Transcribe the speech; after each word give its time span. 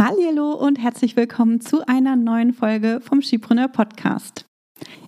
Hallo 0.00 0.52
und 0.52 0.78
herzlich 0.78 1.16
willkommen 1.16 1.60
zu 1.60 1.84
einer 1.88 2.14
neuen 2.14 2.52
Folge 2.52 3.00
vom 3.02 3.20
Skipreneur 3.20 3.66
Podcast. 3.66 4.46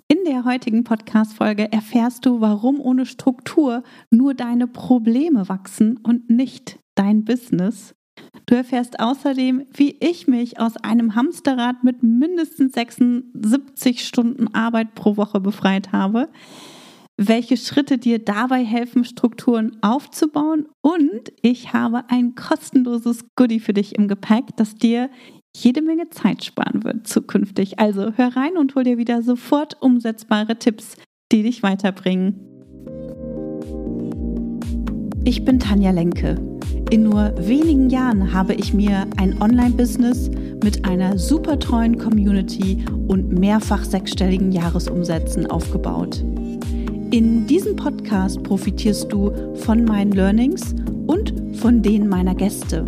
In 0.08 0.24
der 0.26 0.44
heutigen 0.44 0.82
Podcast-Folge 0.82 1.70
erfährst 1.70 2.26
du, 2.26 2.40
warum 2.40 2.80
ohne 2.80 3.06
Struktur 3.06 3.84
nur 4.10 4.34
deine 4.34 4.66
Probleme 4.66 5.48
wachsen 5.48 5.96
und 5.98 6.28
nicht 6.28 6.80
dein 6.96 7.24
Business. 7.24 7.94
Du 8.46 8.56
erfährst 8.56 8.98
außerdem, 8.98 9.64
wie 9.72 9.96
ich 10.00 10.26
mich 10.26 10.58
aus 10.58 10.76
einem 10.78 11.14
Hamsterrad 11.14 11.84
mit 11.84 12.02
mindestens 12.02 12.72
76 12.72 14.04
Stunden 14.04 14.52
Arbeit 14.56 14.96
pro 14.96 15.16
Woche 15.16 15.38
befreit 15.38 15.92
habe, 15.92 16.28
welche 17.22 17.58
Schritte 17.58 17.98
dir 17.98 18.18
dabei 18.18 18.64
helfen, 18.64 19.04
Strukturen 19.04 19.76
aufzubauen. 19.82 20.66
Und 20.80 21.30
ich 21.42 21.74
habe 21.74 22.04
ein 22.08 22.34
kostenloses 22.34 23.26
Goodie 23.36 23.60
für 23.60 23.74
dich 23.74 23.94
im 23.96 24.08
Gepäck, 24.08 24.56
das 24.56 24.74
dir 24.74 25.10
jede 25.54 25.82
Menge 25.82 26.08
Zeit 26.08 26.42
sparen 26.42 26.82
wird 26.82 27.06
zukünftig. 27.06 27.78
Also 27.78 28.12
hör 28.16 28.36
rein 28.36 28.56
und 28.56 28.74
hol 28.74 28.84
dir 28.84 28.96
wieder 28.96 29.22
sofort 29.22 29.76
umsetzbare 29.82 30.58
Tipps, 30.58 30.96
die 31.30 31.42
dich 31.42 31.62
weiterbringen. 31.62 32.40
Ich 35.24 35.44
bin 35.44 35.60
Tanja 35.60 35.90
Lenke. 35.90 36.40
In 36.90 37.02
nur 37.02 37.34
wenigen 37.36 37.90
Jahren 37.90 38.32
habe 38.32 38.54
ich 38.54 38.72
mir 38.72 39.06
ein 39.18 39.40
Online-Business 39.42 40.30
mit 40.64 40.86
einer 40.86 41.18
super 41.18 41.58
treuen 41.58 41.98
Community 41.98 42.82
und 43.08 43.38
mehrfach 43.38 43.84
sechsstelligen 43.84 44.52
Jahresumsätzen 44.52 45.46
aufgebaut. 45.46 46.24
In 47.12 47.44
diesem 47.48 47.74
Podcast 47.74 48.40
profitierst 48.44 49.12
du 49.12 49.32
von 49.56 49.84
meinen 49.84 50.12
Learnings 50.12 50.76
und 51.08 51.34
von 51.56 51.82
denen 51.82 52.08
meiner 52.08 52.36
Gäste. 52.36 52.84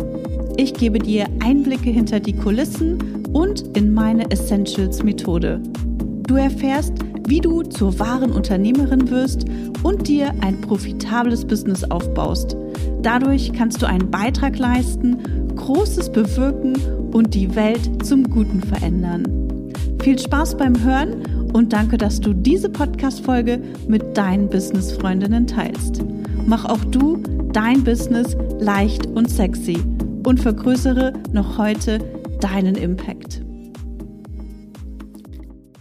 Ich 0.55 0.73
gebe 0.73 0.97
dir 0.97 1.27
Einblicke 1.43 1.89
hinter 1.89 2.21
die 2.21 2.31
Kulissen 2.31 3.25
und 3.33 3.75
in 3.75 3.93
meine 3.93 4.31
Essentials-Methode. 4.31 5.61
Du 6.25 6.35
erfährst, 6.35 6.93
wie 7.27 7.41
du 7.41 7.63
zur 7.63 7.99
wahren 7.99 8.31
Unternehmerin 8.31 9.09
wirst 9.09 9.43
und 9.83 10.07
dir 10.07 10.31
ein 10.39 10.61
profitables 10.61 11.43
Business 11.43 11.83
aufbaust. 11.83 12.55
Dadurch 13.01 13.51
kannst 13.51 13.81
du 13.81 13.87
einen 13.87 14.09
Beitrag 14.09 14.57
leisten, 14.57 15.17
Großes 15.57 16.13
bewirken 16.13 16.77
und 17.11 17.33
die 17.33 17.53
Welt 17.55 18.05
zum 18.05 18.29
Guten 18.29 18.61
verändern. 18.61 19.43
Viel 20.01 20.17
Spaß 20.17 20.55
beim 20.57 20.81
Hören 20.81 21.23
und 21.53 21.71
danke, 21.71 21.97
dass 21.97 22.19
du 22.19 22.33
diese 22.33 22.69
Podcast-Folge 22.69 23.61
mit 23.87 24.17
deinen 24.17 24.49
Business-Freundinnen 24.49 25.47
teilst. 25.47 26.03
Mach 26.45 26.65
auch 26.65 26.83
du 26.85 27.17
dein 27.53 27.83
Business 27.83 28.35
leicht 28.59 29.05
und 29.05 29.29
sexy 29.29 29.77
und 30.25 30.39
vergrößere 30.39 31.13
noch 31.31 31.57
heute 31.57 31.99
deinen 32.41 32.75
Impact. 32.75 33.43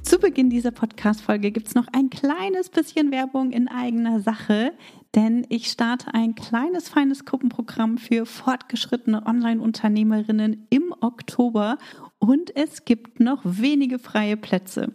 Zu 0.03 0.19
Beginn 0.19 0.51
dieser 0.51 0.73
Podcast-Folge 0.73 1.51
gibt 1.51 1.69
es 1.69 1.75
noch 1.75 1.87
ein 1.93 2.11
kleines 2.11 2.69
bisschen 2.69 3.11
Werbung 3.11 3.51
in 3.51 3.67
eigener 3.69 4.21
Sache, 4.21 4.73
denn 5.15 5.47
ich 5.49 5.69
starte 5.69 6.13
ein 6.13 6.35
kleines, 6.35 6.91
feines 6.91 7.25
Gruppenprogramm 7.25 7.97
für 7.97 8.27
fortgeschrittene 8.27 9.27
Online-Unternehmerinnen 9.27 10.67
im 10.69 10.95
Oktober 11.01 11.79
und 12.23 12.55
es 12.55 12.85
gibt 12.85 13.19
noch 13.19 13.41
wenige 13.43 13.99
freie 13.99 14.37
Plätze. 14.37 14.95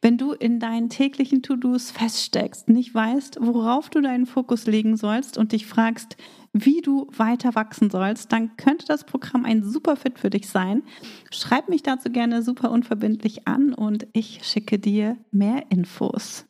Wenn 0.00 0.16
du 0.16 0.30
in 0.30 0.60
deinen 0.60 0.88
täglichen 0.88 1.42
To-Dos 1.42 1.90
feststeckst, 1.90 2.68
nicht 2.68 2.94
weißt, 2.94 3.38
worauf 3.40 3.90
du 3.90 4.00
deinen 4.00 4.26
Fokus 4.26 4.66
legen 4.66 4.96
sollst 4.96 5.38
und 5.38 5.50
dich 5.50 5.66
fragst, 5.66 6.16
wie 6.52 6.80
du 6.80 7.08
weiter 7.10 7.56
wachsen 7.56 7.90
sollst, 7.90 8.30
dann 8.30 8.56
könnte 8.56 8.86
das 8.86 9.04
Programm 9.04 9.44
ein 9.44 9.64
super 9.64 9.96
Fit 9.96 10.20
für 10.20 10.30
dich 10.30 10.48
sein. 10.48 10.84
Schreib 11.32 11.68
mich 11.68 11.82
dazu 11.82 12.10
gerne 12.10 12.44
super 12.44 12.70
unverbindlich 12.70 13.48
an 13.48 13.74
und 13.74 14.06
ich 14.12 14.44
schicke 14.44 14.78
dir 14.78 15.16
mehr 15.32 15.64
Infos. 15.70 16.46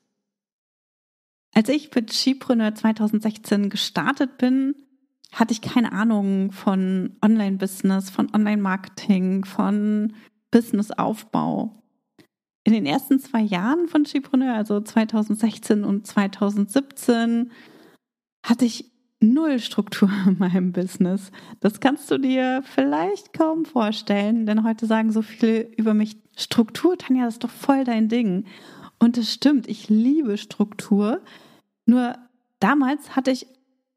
Als 1.54 1.70
ich 1.70 1.92
mit 1.94 2.12
Skipreneur 2.12 2.74
2016 2.74 3.70
gestartet 3.70 4.36
bin, 4.36 4.74
hatte 5.32 5.52
ich 5.52 5.60
keine 5.60 5.92
Ahnung 5.92 6.52
von 6.52 7.16
Online-Business, 7.22 8.10
von 8.10 8.34
Online-Marketing, 8.34 9.44
von 9.44 10.14
Businessaufbau. 10.50 11.82
In 12.64 12.72
den 12.72 12.86
ersten 12.86 13.18
zwei 13.18 13.40
Jahren 13.40 13.88
von 13.88 14.04
Skipreneur, 14.04 14.54
also 14.54 14.80
2016 14.80 15.84
und 15.84 16.06
2017, 16.06 17.50
hatte 18.42 18.64
ich 18.64 18.90
null 19.20 19.58
Struktur 19.58 20.10
in 20.26 20.38
meinem 20.38 20.72
Business. 20.72 21.30
Das 21.60 21.80
kannst 21.80 22.10
du 22.10 22.18
dir 22.18 22.62
vielleicht 22.64 23.32
kaum 23.32 23.64
vorstellen, 23.64 24.46
denn 24.46 24.64
heute 24.64 24.86
sagen 24.86 25.12
so 25.12 25.22
viele 25.22 25.62
über 25.76 25.94
mich, 25.94 26.16
Struktur, 26.36 26.96
Tanja, 26.96 27.24
das 27.24 27.34
ist 27.34 27.44
doch 27.44 27.50
voll 27.50 27.84
dein 27.84 28.08
Ding. 28.08 28.44
Und 28.98 29.16
das 29.16 29.32
stimmt, 29.32 29.68
ich 29.68 29.88
liebe 29.88 30.38
Struktur. 30.38 31.20
Nur 31.84 32.16
damals 32.60 33.16
hatte 33.16 33.30
ich 33.30 33.46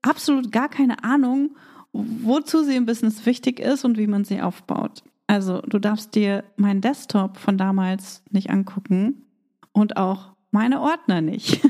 absolut 0.01 0.51
gar 0.51 0.69
keine 0.69 1.03
Ahnung, 1.03 1.55
wozu 1.93 2.63
sie 2.63 2.75
im 2.75 2.85
Business 2.85 3.25
wichtig 3.25 3.59
ist 3.59 3.85
und 3.85 3.97
wie 3.97 4.07
man 4.07 4.23
sie 4.23 4.41
aufbaut. 4.41 5.03
Also 5.27 5.61
du 5.61 5.79
darfst 5.79 6.15
dir 6.15 6.43
meinen 6.57 6.81
Desktop 6.81 7.37
von 7.37 7.57
damals 7.57 8.23
nicht 8.31 8.49
angucken 8.49 9.25
und 9.71 9.97
auch 9.97 10.33
meine 10.51 10.81
Ordner 10.81 11.21
nicht. 11.21 11.61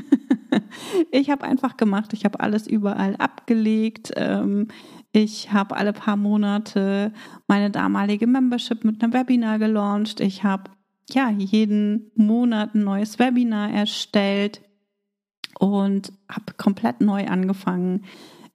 ich 1.10 1.30
habe 1.30 1.44
einfach 1.44 1.76
gemacht, 1.76 2.12
ich 2.12 2.24
habe 2.24 2.40
alles 2.40 2.66
überall 2.66 3.16
abgelegt. 3.16 4.12
Ähm, 4.16 4.68
ich 5.12 5.52
habe 5.52 5.76
alle 5.76 5.92
paar 5.92 6.16
Monate 6.16 7.12
meine 7.46 7.70
damalige 7.70 8.26
Membership 8.26 8.82
mit 8.84 9.02
einem 9.02 9.12
Webinar 9.12 9.58
gelauncht. 9.58 10.20
Ich 10.20 10.42
habe 10.42 10.70
ja 11.10 11.30
jeden 11.30 12.10
Monat 12.14 12.74
ein 12.74 12.84
neues 12.84 13.18
Webinar 13.18 13.70
erstellt 13.70 14.62
und 15.62 16.12
habe 16.28 16.54
komplett 16.56 17.00
neu 17.00 17.24
angefangen. 17.28 18.04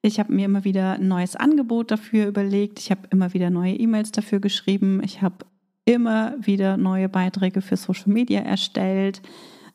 Ich 0.02 0.20
habe 0.20 0.34
mir 0.34 0.44
immer 0.44 0.66
wieder 0.66 0.96
ein 0.96 1.08
neues 1.08 1.38
Angebot 1.38 1.90
dafür 1.90 2.28
überlegt. 2.28 2.80
Ich 2.80 2.92
habe 2.92 3.08
immer 3.12 3.34
wieder 3.34 3.50
neue 3.50 3.76
E-Mails 3.76 4.12
dafür 4.12 4.42
geschrieben. 4.42 5.02
Ich 5.02 5.22
habe 5.22 5.46
immer 5.86 6.36
wieder 6.38 6.76
neue 6.76 7.08
Beiträge 7.08 7.62
für 7.62 7.78
Social 7.78 8.12
Media 8.12 8.42
erstellt. 8.42 9.22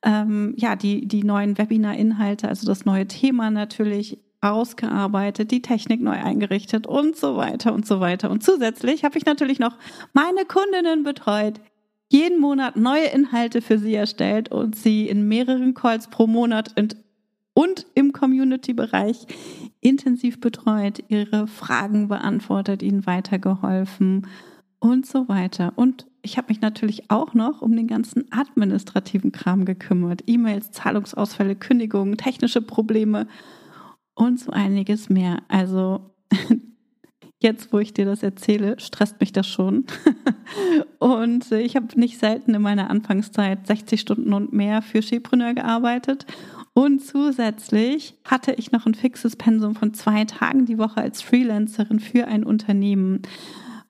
Ähm, 0.05 0.53
ja, 0.59 0.77
die, 0.77 1.09
die 1.09 1.25
neuen 1.25 1.57
Webinar-Inhalte, 1.57 2.49
also 2.49 2.67
das 2.67 2.85
neue 2.85 3.09
Thema 3.09 3.51
natürlich 3.51 4.19
ausgearbeitet, 4.43 5.53
die 5.53 5.63
Technik 5.63 6.03
neu 6.03 6.23
eingerichtet 6.23 6.87
und 6.87 7.17
so 7.17 7.37
weiter 7.37 7.73
und 7.73 7.87
so 7.87 7.99
weiter. 7.99 8.31
Und 8.31 8.45
zusätzlich 8.45 9.05
habe 9.05 9.17
ich 9.17 9.25
natürlich 9.25 9.59
noch 9.59 9.79
meine 10.13 10.45
Kundinnen 10.45 11.03
betreut, 11.03 11.61
jeden 12.11 12.41
Monat 12.41 12.77
neue 12.77 13.07
Inhalte 13.07 13.63
für 13.63 13.79
sie 13.79 13.95
erstellt 13.95 14.51
und 14.51 14.77
sie 14.77 15.09
in 15.09 15.29
mehreren 15.29 15.73
Calls 15.73 16.09
pro 16.09 16.27
Monat 16.27 16.79
und 16.79 16.95
im 17.95 18.13
Community-Bereich 18.13 19.27
intensiv 19.81 20.41
betreut, 20.41 21.05
ihre 21.09 21.47
Fragen 21.47 22.09
beantwortet, 22.09 22.83
ihnen 22.83 23.07
weitergeholfen 23.07 24.27
und 24.79 25.07
so 25.07 25.29
weiter. 25.29 25.73
Und 25.77 26.07
ich 26.23 26.39
habe 26.39 26.49
mich 26.49 26.61
natürlich 26.61 27.11
auch 27.11 27.35
noch 27.35 27.63
um 27.63 27.75
den 27.77 27.87
ganzen 27.87 28.31
administrativen 28.33 29.33
Kram 29.33 29.65
gekümmert. 29.65 30.23
E-Mails, 30.27 30.71
Zahlungsausfälle, 30.73 31.57
Kündigungen, 31.57 32.17
technische 32.17 32.63
Probleme 32.63 33.27
und 34.15 34.41
so 34.41 34.53
einiges 34.53 35.09
mehr. 35.09 35.43
Also 35.49 36.15
jetzt, 37.43 37.73
wo 37.73 37.79
ich 37.79 37.93
dir 37.93 38.05
das 38.05 38.23
erzähle, 38.23 38.77
stresst 38.79 39.21
mich 39.21 39.33
das 39.33 39.47
schon. 39.47 39.85
und 40.99 41.51
ich 41.53 41.77
habe 41.77 41.99
nicht 41.99 42.19
selten 42.19 42.55
in 42.55 42.63
meiner 42.63 42.91
Anfangszeit 42.91 43.67
60 43.67 44.01
Stunden 44.01 44.33
und 44.33 44.53
mehr 44.53 44.83
für 44.83 45.03
Skipreneur 45.03 45.55
gearbeitet 45.55 46.27
und 46.75 47.01
zusätzlich 47.01 48.15
hatte 48.25 48.53
ich 48.53 48.73
noch 48.73 48.87
ein 48.87 48.95
fixes 48.95 49.37
Pensum 49.37 49.75
von 49.75 49.93
zwei 49.93 50.25
Tagen 50.25 50.65
die 50.65 50.79
Woche 50.79 51.03
als 51.03 51.21
Freelancerin 51.21 52.01
für 52.01 52.27
ein 52.27 52.45
Unternehmen. 52.45 53.23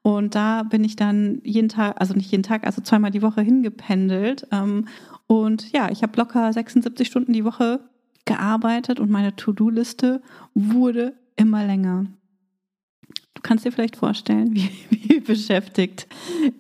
Und 0.03 0.35
da 0.35 0.65
bin 0.65 0.83
ich 0.83 0.97
dann 0.97 1.41
jeden 1.45 1.69
Tag, 1.69 2.01
also 2.01 2.15
nicht 2.15 2.33
jeden 2.33 2.43
Tag, 2.43 2.67
also 2.67 2.83
zweimal 2.83 3.13
die 3.13 3.23
Woche 3.23 3.41
hingependelt. 3.41 4.49
Ähm, 4.51 4.87
und 5.29 5.71
ja, 5.73 5.91
ich 5.91 6.03
habe 6.03 6.17
locker 6.17 6.53
76 6.53 7.07
Stunden 7.07 7.33
die 7.33 7.45
Woche 7.45 7.81
gearbeitet 8.25 8.99
und 8.99 9.11
meine 9.11 9.37
To-Do-Liste 9.37 10.21
wurde 10.55 11.15
immer 11.37 11.65
länger. 11.65 12.07
Kannst 13.43 13.65
dir 13.65 13.73
vielleicht 13.73 13.97
vorstellen, 13.97 14.51
wie, 14.55 14.71
wie 14.91 15.21
beschäftigt 15.21 16.07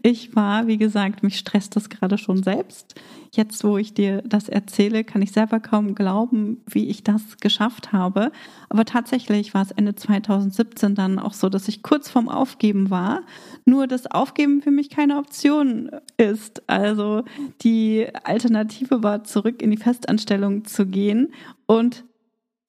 ich 0.02 0.34
war. 0.34 0.66
Wie 0.66 0.78
gesagt, 0.78 1.22
mich 1.22 1.38
stresst 1.38 1.76
das 1.76 1.88
gerade 1.88 2.18
schon 2.18 2.42
selbst. 2.42 2.94
Jetzt, 3.34 3.64
wo 3.64 3.78
ich 3.78 3.94
dir 3.94 4.20
das 4.26 4.48
erzähle, 4.48 5.04
kann 5.04 5.22
ich 5.22 5.32
selber 5.32 5.58
kaum 5.58 5.94
glauben, 5.94 6.60
wie 6.66 6.88
ich 6.88 7.02
das 7.02 7.38
geschafft 7.40 7.92
habe. 7.92 8.30
Aber 8.68 8.84
tatsächlich 8.84 9.54
war 9.54 9.62
es 9.62 9.70
Ende 9.70 9.94
2017 9.94 10.94
dann 10.94 11.18
auch 11.18 11.32
so, 11.32 11.48
dass 11.48 11.66
ich 11.66 11.82
kurz 11.82 12.10
vorm 12.10 12.28
Aufgeben 12.28 12.90
war. 12.90 13.22
Nur 13.64 13.86
das 13.86 14.06
Aufgeben 14.06 14.60
für 14.60 14.70
mich 14.70 14.90
keine 14.90 15.16
Option 15.16 15.90
ist. 16.18 16.68
Also 16.68 17.24
die 17.62 18.06
Alternative 18.24 19.02
war, 19.02 19.24
zurück 19.24 19.62
in 19.62 19.70
die 19.70 19.78
Festanstellung 19.78 20.66
zu 20.66 20.86
gehen 20.86 21.32
und 21.66 22.04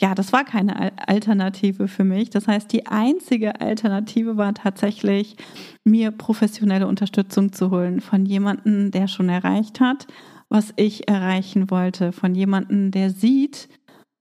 ja, 0.01 0.16
das 0.16 0.34
war 0.34 0.44
keine 0.44 0.92
Alternative 1.07 1.88
für 1.88 2.04
mich. 2.04 2.30
Das 2.30 2.48
heißt, 2.48 2.72
die 2.72 2.88
einzige 2.88 3.62
Alternative 3.62 4.38
war 4.38 4.54
tatsächlich, 4.54 5.36
mir 5.84 6.12
professionelle 6.12 6.88
Unterstützung 6.88 7.54
zu 7.54 7.72
holen 7.72 8.01
von 8.01 8.25
jemandem, 8.25 8.92
der 8.92 9.07
schon 9.07 9.30
erreicht 9.30 9.80
hat, 9.80 10.07
was 10.50 10.74
ich 10.75 11.07
erreichen 11.07 11.69
wollte, 11.69 12.12
von 12.12 12.36
jemandem, 12.36 12.92
der 12.92 13.10
sieht, 13.10 13.69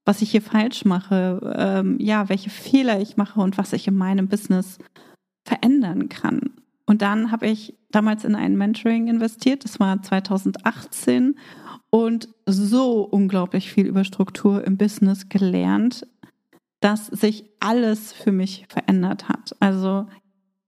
was 0.05 0.21
ich 0.21 0.31
hier 0.31 0.41
falsch 0.41 0.85
mache, 0.85 1.55
ähm, 1.57 1.97
ja, 1.99 2.29
welche 2.29 2.49
Fehler 2.49 2.99
ich 2.99 3.17
mache 3.17 3.39
und 3.39 3.57
was 3.57 3.73
ich 3.73 3.87
in 3.87 3.95
meinem 3.95 4.27
Business 4.27 4.77
verändern 5.45 6.09
kann. 6.09 6.53
Und 6.85 7.01
dann 7.01 7.31
habe 7.31 7.47
ich 7.47 7.77
damals 7.91 8.25
in 8.25 8.35
ein 8.35 8.57
Mentoring 8.57 9.07
investiert, 9.07 9.63
das 9.63 9.79
war 9.79 10.01
2018 10.01 11.35
und 11.93 12.27
so 12.47 13.03
unglaublich 13.03 13.71
viel 13.71 13.85
über 13.85 14.03
Struktur 14.03 14.65
im 14.65 14.77
Business 14.77 15.29
gelernt, 15.29 16.07
dass 16.79 17.05
sich 17.05 17.45
alles 17.59 18.13
für 18.13 18.31
mich 18.31 18.65
verändert 18.67 19.29
hat. 19.29 19.55
Also 19.59 20.07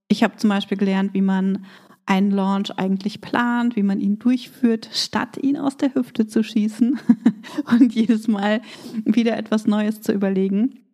ich 0.07 0.23
habe 0.23 0.35
zum 0.35 0.51
Beispiel 0.51 0.77
gelernt, 0.77 1.15
wie 1.15 1.23
man 1.23 1.65
einen 2.05 2.29
Launch 2.29 2.77
eigentlich 2.77 3.21
plant, 3.21 3.75
wie 3.75 3.81
man 3.81 3.99
ihn 3.99 4.19
durchführt, 4.19 4.87
statt 4.93 5.39
ihn 5.41 5.57
aus 5.57 5.77
der 5.77 5.95
Hüfte 5.95 6.27
zu 6.27 6.43
schießen 6.43 6.99
und 7.71 7.95
jedes 7.95 8.27
Mal 8.27 8.61
wieder 9.03 9.35
etwas 9.35 9.65
Neues 9.65 10.01
zu 10.01 10.11
überlegen. 10.11 10.85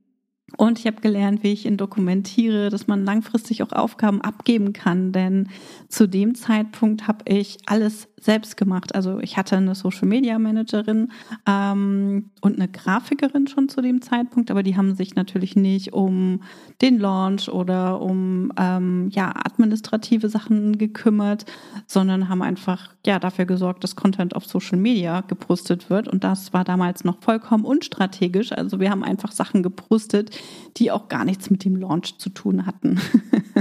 Und 0.55 0.79
ich 0.79 0.87
habe 0.87 1.01
gelernt, 1.01 1.43
wie 1.43 1.51
ich 1.51 1.65
ihn 1.65 1.75
dokumentiere, 1.75 2.69
dass 2.69 2.87
man 2.87 3.03
langfristig 3.03 3.63
auch 3.63 3.73
Aufgaben 3.73 4.21
abgeben 4.21 4.71
kann. 4.71 5.11
Denn 5.11 5.49
zu 5.89 6.07
dem 6.07 6.35
Zeitpunkt 6.35 7.09
habe 7.09 7.25
ich 7.29 7.57
alles 7.65 8.07
selbst 8.21 8.56
gemacht. 8.56 8.95
Also 8.95 9.19
ich 9.19 9.38
hatte 9.38 9.57
eine 9.57 9.75
Social 9.75 10.07
Media 10.07 10.38
Managerin 10.39 11.12
ähm, 11.47 12.29
und 12.39 12.56
eine 12.56 12.68
Grafikerin 12.68 13.47
schon 13.47 13.68
zu 13.68 13.81
dem 13.81 14.01
Zeitpunkt, 14.01 14.51
aber 14.51 14.63
die 14.63 14.77
haben 14.77 14.95
sich 14.95 15.15
natürlich 15.15 15.56
nicht 15.56 15.94
um 15.94 16.41
den 16.81 17.00
Launch 17.00 17.50
oder 17.50 18.00
um 18.00 18.53
ähm, 18.57 19.09
ja 19.09 19.33
administrative 19.35 20.29
Sachen 20.29 20.77
gekümmert, 20.77 21.45
sondern 21.88 22.29
haben 22.29 22.41
einfach 22.41 22.94
ja 23.06 23.19
dafür 23.19 23.45
gesorgt, 23.45 23.83
dass 23.83 23.95
Content 23.95 24.35
auf 24.35 24.45
Social 24.45 24.77
Media 24.77 25.21
gepostet 25.21 25.89
wird. 25.89 26.07
Und 26.07 26.24
das 26.24 26.53
war 26.53 26.63
damals 26.63 27.03
noch 27.03 27.21
vollkommen 27.21 27.65
unstrategisch. 27.65 28.51
Also 28.51 28.79
wir 28.79 28.91
haben 28.91 29.03
einfach 29.03 29.31
Sachen 29.31 29.63
gepostet, 29.63 30.38
die 30.77 30.91
auch 30.91 31.07
gar 31.07 31.25
nichts 31.25 31.50
mit 31.50 31.65
dem 31.65 31.75
Launch 31.75 32.17
zu 32.17 32.29
tun 32.29 32.65
hatten. 32.65 33.00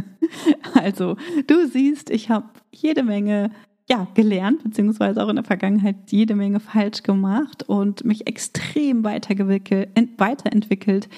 also 0.74 1.16
du 1.46 1.66
siehst, 1.66 2.10
ich 2.10 2.30
habe 2.30 2.48
jede 2.70 3.02
Menge 3.02 3.50
ja, 3.90 4.06
gelernt, 4.14 4.62
beziehungsweise 4.62 5.22
auch 5.22 5.28
in 5.28 5.36
der 5.36 5.44
Vergangenheit 5.44 5.96
jede 6.10 6.36
Menge 6.36 6.60
falsch 6.60 7.02
gemacht 7.02 7.68
und 7.68 8.04
mich 8.04 8.28
extrem 8.28 9.02
weiterentwickelt 9.02 11.08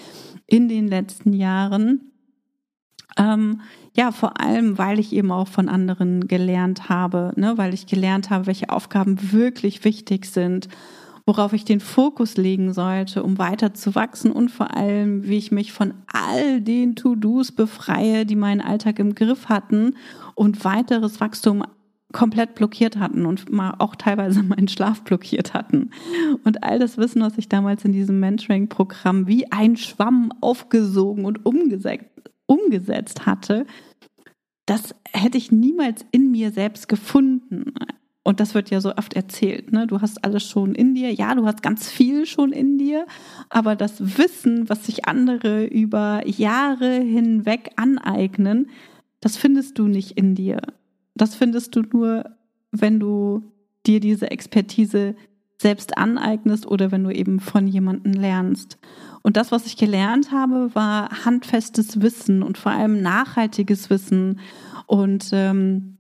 in 0.47 0.69
den 0.69 0.89
letzten 0.89 1.35
Jahren. 1.35 2.13
Ähm, 3.19 3.61
ja, 3.95 4.11
vor 4.11 4.41
allem, 4.41 4.79
weil 4.79 4.99
ich 4.99 5.13
eben 5.13 5.31
auch 5.33 5.49
von 5.49 5.69
anderen 5.69 6.29
gelernt 6.29 6.89
habe, 6.89 7.35
ne, 7.37 7.59
weil 7.59 7.75
ich 7.75 7.87
gelernt 7.87 8.31
habe, 8.31 8.47
welche 8.47 8.71
Aufgaben 8.71 9.33
wirklich 9.33 9.85
wichtig 9.85 10.25
sind 10.25 10.69
worauf 11.25 11.53
ich 11.53 11.65
den 11.65 11.81
Fokus 11.81 12.37
legen 12.37 12.73
sollte, 12.73 13.23
um 13.23 13.39
weiter 13.39 13.75
zu 13.75 13.95
wachsen 13.95 14.33
und 14.33 14.51
vor 14.51 14.77
allem, 14.77 15.29
wie 15.29 15.39
ich 15.39 15.53
mich 15.53 15.73
von 15.73 15.95
all 16.13 16.61
den 16.61 16.97
To-Dos 16.97 17.53
befreie, 17.53 18.27
die 18.27 18.37
meinen 18.37 18.61
Alltag 18.61 18.99
im 18.99 19.15
Griff 19.15 19.49
hatten 19.49 19.97
und 20.35 20.65
weiteres 20.65 21.21
Wachstum 21.21 21.65
komplett 22.13 22.55
blockiert 22.55 22.99
hatten 22.99 23.27
und 23.27 23.51
mal 23.51 23.75
auch 23.79 23.97
teilweise 23.97 24.43
meinen 24.43 24.69
Schlaf 24.69 25.03
blockiert 25.03 25.55
hatten. 25.55 25.91
Und 26.45 26.63
all 26.63 26.79
das 26.79 26.99
Wissen, 26.99 27.23
was 27.23 27.39
ich 27.39 27.49
damals 27.49 27.85
in 27.85 27.93
diesem 27.93 28.21
Mentoring-Programm 28.21 29.27
wie 29.27 29.51
ein 29.51 29.77
Schwamm 29.77 30.33
aufgesogen 30.41 31.25
und 31.25 31.45
umgesetzt, 31.45 32.07
umgesetzt 32.47 33.27
hatte, 33.27 33.67
das 34.67 34.95
hätte 35.13 35.39
ich 35.39 35.51
niemals 35.51 36.05
in 36.13 36.31
mir 36.31 36.53
selbst 36.53 36.89
gefunden. 36.89 37.75
Und 38.25 38.39
das 38.39 38.55
wird 38.55 38.71
ja 38.71 38.81
so 38.81 38.95
oft 38.95 39.15
erzählt, 39.15 39.73
ne? 39.73 39.89
Du 39.89 40.01
hast 40.01 40.25
alles 40.25 40.49
schon 40.49 40.77
in 40.77 40.95
dir. 40.95 41.13
Ja, 41.13 41.35
du 41.35 41.45
hast 41.45 41.61
ganz 41.63 41.91
viel 41.91 42.25
schon 42.25 42.53
in 42.53 42.79
dir, 42.79 43.07
aber 43.49 43.75
das 43.75 44.17
Wissen, 44.17 44.69
was 44.69 44.87
sich 44.87 45.07
andere 45.07 45.65
über 45.65 46.23
Jahre 46.25 47.01
hinweg 47.01 47.73
aneignen, 47.77 48.71
das 49.21 49.37
findest 49.37 49.79
du 49.79 49.89
nicht 49.89 50.13
in 50.13 50.37
dir. 50.37 50.61
Das 51.15 51.35
findest 51.35 51.77
du 51.77 51.83
nur, 51.83 52.25
wenn 52.71 52.99
du 52.99 53.53
dir 53.87 54.01
diese 54.01 54.31
Expertise 54.31 55.15
selbst 55.61 55.97
aneignest 55.97 56.67
oder 56.67 56.91
wenn 56.91 57.05
du 57.05 57.11
eben 57.11 57.41
von 57.41 57.67
jemandem 57.67 58.13
lernst. 58.13 58.79
Und 59.23 59.37
das, 59.37 59.53
was 59.53 59.67
ich 59.67 59.77
gelernt 59.77 60.33
habe, 60.33 60.75
war 60.75 61.25
handfestes 61.25 62.03
Wissen 62.03 62.43
und 62.43 62.59
vor 62.59 62.73
allem 62.73 63.01
nachhaltiges 63.01 63.89
Wissen. 63.89 64.41
Und 64.87 65.31
ähm, 65.33 65.93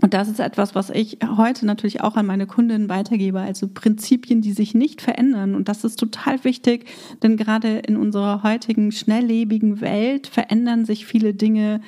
und 0.00 0.12
das 0.12 0.28
ist 0.28 0.40
etwas, 0.40 0.74
was 0.74 0.90
ich 0.90 1.18
heute 1.36 1.64
natürlich 1.66 2.00
auch 2.00 2.16
an 2.16 2.26
meine 2.26 2.46
Kundinnen 2.46 2.88
weitergebe, 2.88 3.40
also 3.40 3.68
Prinzipien, 3.68 4.42
die 4.42 4.52
sich 4.52 4.74
nicht 4.74 5.00
verändern. 5.00 5.54
Und 5.54 5.68
das 5.68 5.84
ist 5.84 6.00
total 6.00 6.42
wichtig, 6.42 6.86
denn 7.22 7.36
gerade 7.36 7.78
in 7.78 7.96
unserer 7.96 8.42
heutigen 8.42 8.90
schnelllebigen 8.90 9.80
Welt 9.80 10.26
verändern 10.26 10.84
sich 10.84 11.06
viele 11.06 11.32
Dinge 11.32 11.80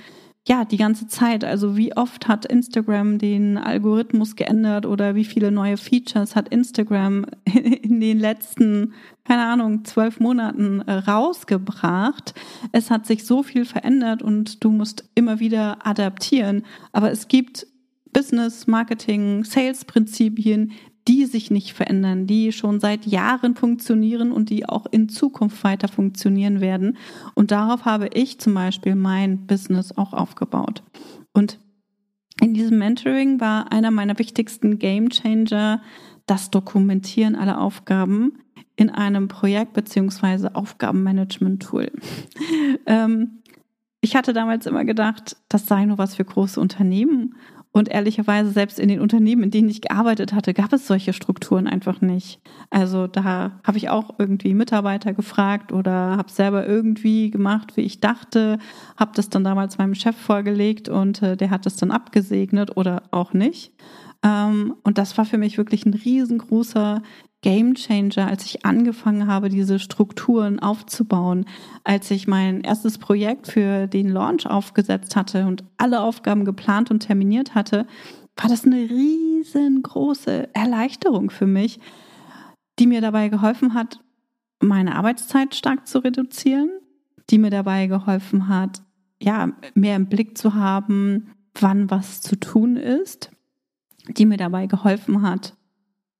ja, 0.48 0.64
die 0.64 0.76
ganze 0.76 1.08
Zeit. 1.08 1.44
Also 1.44 1.76
wie 1.76 1.96
oft 1.96 2.28
hat 2.28 2.46
Instagram 2.46 3.18
den 3.18 3.58
Algorithmus 3.58 4.36
geändert 4.36 4.86
oder 4.86 5.16
wie 5.16 5.24
viele 5.24 5.50
neue 5.50 5.76
Features 5.76 6.36
hat 6.36 6.48
Instagram 6.50 7.26
in 7.44 8.00
den 8.00 8.18
letzten, 8.18 8.94
keine 9.24 9.44
Ahnung, 9.44 9.84
zwölf 9.84 10.20
Monaten 10.20 10.82
äh, 10.82 10.92
rausgebracht. 10.92 12.34
Es 12.70 12.90
hat 12.90 13.06
sich 13.06 13.24
so 13.24 13.42
viel 13.42 13.64
verändert 13.64 14.22
und 14.22 14.62
du 14.62 14.70
musst 14.70 15.08
immer 15.16 15.40
wieder 15.40 15.84
adaptieren. 15.84 16.64
Aber 16.92 17.10
es 17.10 17.26
gibt 17.26 17.66
Business, 18.12 18.68
Marketing, 18.68 19.44
Sales-Prinzipien, 19.44 20.72
die 21.08 21.24
sich 21.24 21.50
nicht 21.50 21.72
verändern, 21.72 22.26
die 22.26 22.52
schon 22.52 22.80
seit 22.80 23.06
Jahren 23.06 23.54
funktionieren 23.54 24.32
und 24.32 24.50
die 24.50 24.68
auch 24.68 24.86
in 24.90 25.08
Zukunft 25.08 25.62
weiter 25.62 25.88
funktionieren 25.88 26.60
werden. 26.60 26.96
Und 27.34 27.50
darauf 27.50 27.84
habe 27.84 28.08
ich 28.12 28.40
zum 28.40 28.54
Beispiel 28.54 28.94
mein 28.94 29.46
Business 29.46 29.96
auch 29.96 30.12
aufgebaut. 30.12 30.82
Und 31.32 31.60
in 32.40 32.54
diesem 32.54 32.78
Mentoring 32.78 33.40
war 33.40 33.72
einer 33.72 33.90
meiner 33.90 34.18
wichtigsten 34.18 34.78
Game 34.78 35.10
Changer 35.10 35.80
das 36.26 36.50
Dokumentieren 36.50 37.36
aller 37.36 37.60
Aufgaben 37.60 38.38
in 38.74 38.90
einem 38.90 39.28
Projekt 39.28 39.72
beziehungsweise 39.72 40.54
Aufgabenmanagement-Tool. 40.54 41.90
ähm, 42.86 43.42
ich 44.00 44.14
hatte 44.14 44.32
damals 44.32 44.66
immer 44.66 44.84
gedacht, 44.84 45.36
das 45.48 45.66
sei 45.66 45.84
nur 45.84 45.98
was 45.98 46.14
für 46.14 46.24
große 46.24 46.60
Unternehmen 46.60 47.34
und 47.76 47.90
ehrlicherweise, 47.90 48.52
selbst 48.52 48.78
in 48.78 48.88
den 48.88 49.00
Unternehmen, 49.00 49.42
in 49.42 49.50
denen 49.50 49.68
ich 49.68 49.82
gearbeitet 49.82 50.32
hatte, 50.32 50.54
gab 50.54 50.72
es 50.72 50.86
solche 50.86 51.12
Strukturen 51.12 51.66
einfach 51.66 52.00
nicht. 52.00 52.40
Also 52.70 53.06
da 53.06 53.60
habe 53.62 53.76
ich 53.76 53.90
auch 53.90 54.14
irgendwie 54.18 54.54
Mitarbeiter 54.54 55.12
gefragt 55.12 55.72
oder 55.72 56.16
habe 56.16 56.30
selber 56.30 56.66
irgendwie 56.66 57.30
gemacht, 57.30 57.76
wie 57.76 57.82
ich 57.82 58.00
dachte, 58.00 58.56
habe 58.96 59.12
das 59.14 59.28
dann 59.28 59.44
damals 59.44 59.76
meinem 59.76 59.94
Chef 59.94 60.16
vorgelegt 60.16 60.88
und 60.88 61.20
äh, 61.20 61.36
der 61.36 61.50
hat 61.50 61.66
es 61.66 61.76
dann 61.76 61.90
abgesegnet 61.90 62.78
oder 62.78 63.02
auch 63.10 63.34
nicht. 63.34 63.72
Ähm, 64.24 64.74
und 64.82 64.96
das 64.96 65.18
war 65.18 65.26
für 65.26 65.36
mich 65.36 65.58
wirklich 65.58 65.84
ein 65.84 65.92
riesengroßer 65.92 67.02
Game 67.46 67.76
Changer, 67.76 68.26
als 68.26 68.44
ich 68.44 68.66
angefangen 68.66 69.28
habe, 69.28 69.50
diese 69.50 69.78
Strukturen 69.78 70.58
aufzubauen, 70.58 71.44
als 71.84 72.10
ich 72.10 72.26
mein 72.26 72.62
erstes 72.62 72.98
Projekt 72.98 73.46
für 73.46 73.86
den 73.86 74.08
Launch 74.08 74.48
aufgesetzt 74.48 75.14
hatte 75.14 75.46
und 75.46 75.62
alle 75.76 76.00
Aufgaben 76.00 76.44
geplant 76.44 76.90
und 76.90 77.06
terminiert 77.06 77.54
hatte, 77.54 77.86
war 78.34 78.50
das 78.50 78.64
eine 78.64 78.90
riesengroße 78.90 80.48
Erleichterung 80.54 81.30
für 81.30 81.46
mich, 81.46 81.78
die 82.80 82.88
mir 82.88 83.00
dabei 83.00 83.28
geholfen 83.28 83.74
hat, 83.74 84.00
meine 84.58 84.96
Arbeitszeit 84.96 85.54
stark 85.54 85.86
zu 85.86 86.00
reduzieren, 86.00 86.70
die 87.30 87.38
mir 87.38 87.50
dabei 87.50 87.86
geholfen 87.86 88.48
hat, 88.48 88.82
ja, 89.22 89.52
mehr 89.74 89.94
im 89.94 90.08
Blick 90.08 90.36
zu 90.36 90.54
haben, 90.54 91.30
wann 91.60 91.92
was 91.92 92.22
zu 92.22 92.34
tun 92.34 92.76
ist, 92.76 93.30
die 94.08 94.26
mir 94.26 94.36
dabei 94.36 94.66
geholfen 94.66 95.22
hat, 95.22 95.56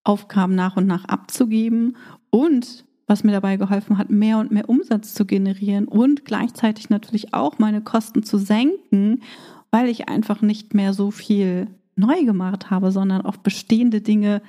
Aufgaben 0.06 0.54
nach 0.54 0.76
und 0.76 0.86
nach 0.86 1.04
abzugeben 1.04 1.96
und 2.30 2.84
was 3.06 3.22
mir 3.22 3.32
dabei 3.32 3.56
geholfen 3.56 3.98
hat, 3.98 4.10
mehr 4.10 4.38
und 4.38 4.50
mehr 4.50 4.68
Umsatz 4.68 5.14
zu 5.14 5.26
generieren 5.26 5.86
und 5.86 6.24
gleichzeitig 6.24 6.90
natürlich 6.90 7.34
auch 7.34 7.58
meine 7.58 7.80
Kosten 7.80 8.22
zu 8.22 8.38
senken, 8.38 9.22
weil 9.70 9.88
ich 9.88 10.08
einfach 10.08 10.42
nicht 10.42 10.74
mehr 10.74 10.92
so 10.92 11.10
viel 11.10 11.68
neu 11.94 12.24
gemacht 12.24 12.70
habe, 12.70 12.90
sondern 12.90 13.22
auf 13.22 13.40
bestehende 13.40 14.00
Dinge 14.00 14.42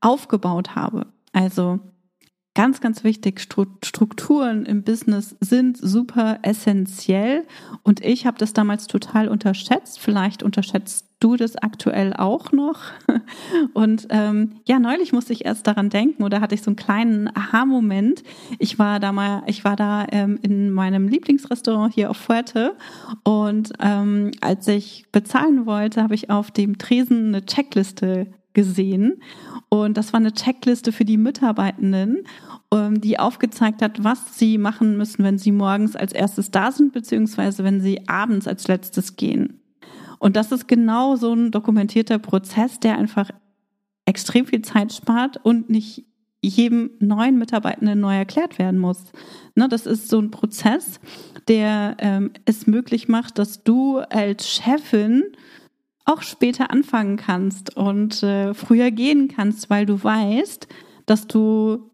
aufgebaut 0.00 0.74
habe. 0.74 1.06
Also 1.32 1.78
ganz, 2.54 2.80
ganz 2.80 3.04
wichtig, 3.04 3.40
Strukturen 3.40 4.66
im 4.66 4.82
Business 4.82 5.36
sind 5.40 5.78
super 5.78 6.40
essentiell 6.42 7.46
und 7.82 8.04
ich 8.04 8.26
habe 8.26 8.38
das 8.38 8.52
damals 8.52 8.86
total 8.86 9.28
unterschätzt. 9.28 10.00
Vielleicht 10.00 10.42
unterschätzt 10.42 11.06
du 11.20 11.36
das 11.36 11.56
aktuell 11.56 12.14
auch 12.14 12.50
noch. 12.50 12.80
Und 13.74 14.06
ähm, 14.10 14.56
ja, 14.66 14.78
neulich 14.78 15.12
musste 15.12 15.34
ich 15.34 15.44
erst 15.44 15.66
daran 15.66 15.90
denken 15.90 16.22
oder 16.22 16.40
hatte 16.40 16.54
ich 16.54 16.62
so 16.62 16.70
einen 16.70 16.76
kleinen 16.76 17.28
Aha-Moment. 17.28 18.22
Ich 18.58 18.78
war 18.78 18.98
da 19.00 19.12
mal, 19.12 19.42
ich 19.46 19.62
war 19.62 19.76
da 19.76 20.06
ähm, 20.10 20.38
in 20.42 20.70
meinem 20.70 21.08
Lieblingsrestaurant 21.08 21.94
hier 21.94 22.10
auf 22.10 22.16
Fuerte 22.16 22.74
und 23.22 23.72
ähm, 23.80 24.30
als 24.40 24.66
ich 24.66 25.04
bezahlen 25.12 25.66
wollte, 25.66 26.02
habe 26.02 26.14
ich 26.14 26.30
auf 26.30 26.50
dem 26.50 26.78
Tresen 26.78 27.28
eine 27.28 27.44
Checkliste 27.44 28.26
gesehen. 28.52 29.22
Und 29.68 29.96
das 29.96 30.12
war 30.12 30.20
eine 30.20 30.32
Checkliste 30.32 30.92
für 30.92 31.04
die 31.04 31.16
Mitarbeitenden, 31.16 32.24
ähm, 32.72 33.00
die 33.00 33.18
aufgezeigt 33.18 33.82
hat, 33.82 34.02
was 34.02 34.38
sie 34.38 34.58
machen 34.58 34.96
müssen, 34.96 35.24
wenn 35.24 35.38
sie 35.38 35.52
morgens 35.52 35.96
als 35.96 36.12
erstes 36.12 36.50
da 36.50 36.72
sind, 36.72 36.92
beziehungsweise 36.92 37.64
wenn 37.64 37.80
sie 37.80 38.08
abends 38.08 38.46
als 38.46 38.68
letztes 38.68 39.16
gehen. 39.16 39.60
Und 40.18 40.36
das 40.36 40.52
ist 40.52 40.68
genau 40.68 41.16
so 41.16 41.32
ein 41.32 41.50
dokumentierter 41.50 42.18
Prozess, 42.18 42.78
der 42.78 42.98
einfach 42.98 43.30
extrem 44.04 44.46
viel 44.46 44.62
Zeit 44.62 44.92
spart 44.92 45.38
und 45.42 45.70
nicht 45.70 46.04
jedem 46.42 46.90
neuen 47.00 47.38
Mitarbeitenden 47.38 48.00
neu 48.00 48.16
erklärt 48.16 48.58
werden 48.58 48.78
muss. 48.78 49.12
Ne, 49.54 49.68
das 49.68 49.86
ist 49.86 50.08
so 50.08 50.18
ein 50.18 50.30
Prozess, 50.30 51.00
der 51.48 51.96
ähm, 51.98 52.32
es 52.44 52.66
möglich 52.66 53.08
macht, 53.08 53.38
dass 53.38 53.62
du 53.62 53.98
als 53.98 54.48
Chefin 54.48 55.24
auch 56.04 56.22
später 56.22 56.70
anfangen 56.70 57.16
kannst 57.16 57.76
und 57.76 58.22
äh, 58.22 58.54
früher 58.54 58.90
gehen 58.90 59.28
kannst, 59.28 59.70
weil 59.70 59.86
du 59.86 60.02
weißt, 60.02 60.66
dass 61.06 61.26
du 61.26 61.90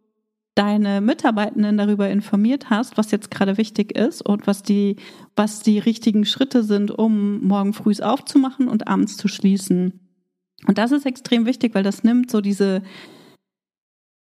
deine 0.54 1.02
Mitarbeitenden 1.02 1.76
darüber 1.76 2.08
informiert 2.08 2.70
hast, 2.70 2.96
was 2.96 3.10
jetzt 3.10 3.30
gerade 3.30 3.58
wichtig 3.58 3.96
ist 3.96 4.22
und 4.22 4.46
was 4.46 4.62
die, 4.62 4.96
was 5.36 5.60
die 5.60 5.78
richtigen 5.78 6.24
Schritte 6.24 6.62
sind, 6.62 6.90
um 6.90 7.46
morgen 7.46 7.74
früh 7.74 7.94
aufzumachen 8.00 8.68
und 8.68 8.88
abends 8.88 9.18
zu 9.18 9.28
schließen. 9.28 10.00
Und 10.66 10.78
das 10.78 10.92
ist 10.92 11.04
extrem 11.04 11.44
wichtig, 11.44 11.74
weil 11.74 11.82
das 11.82 12.04
nimmt 12.04 12.30
so 12.30 12.40
diese, 12.40 12.82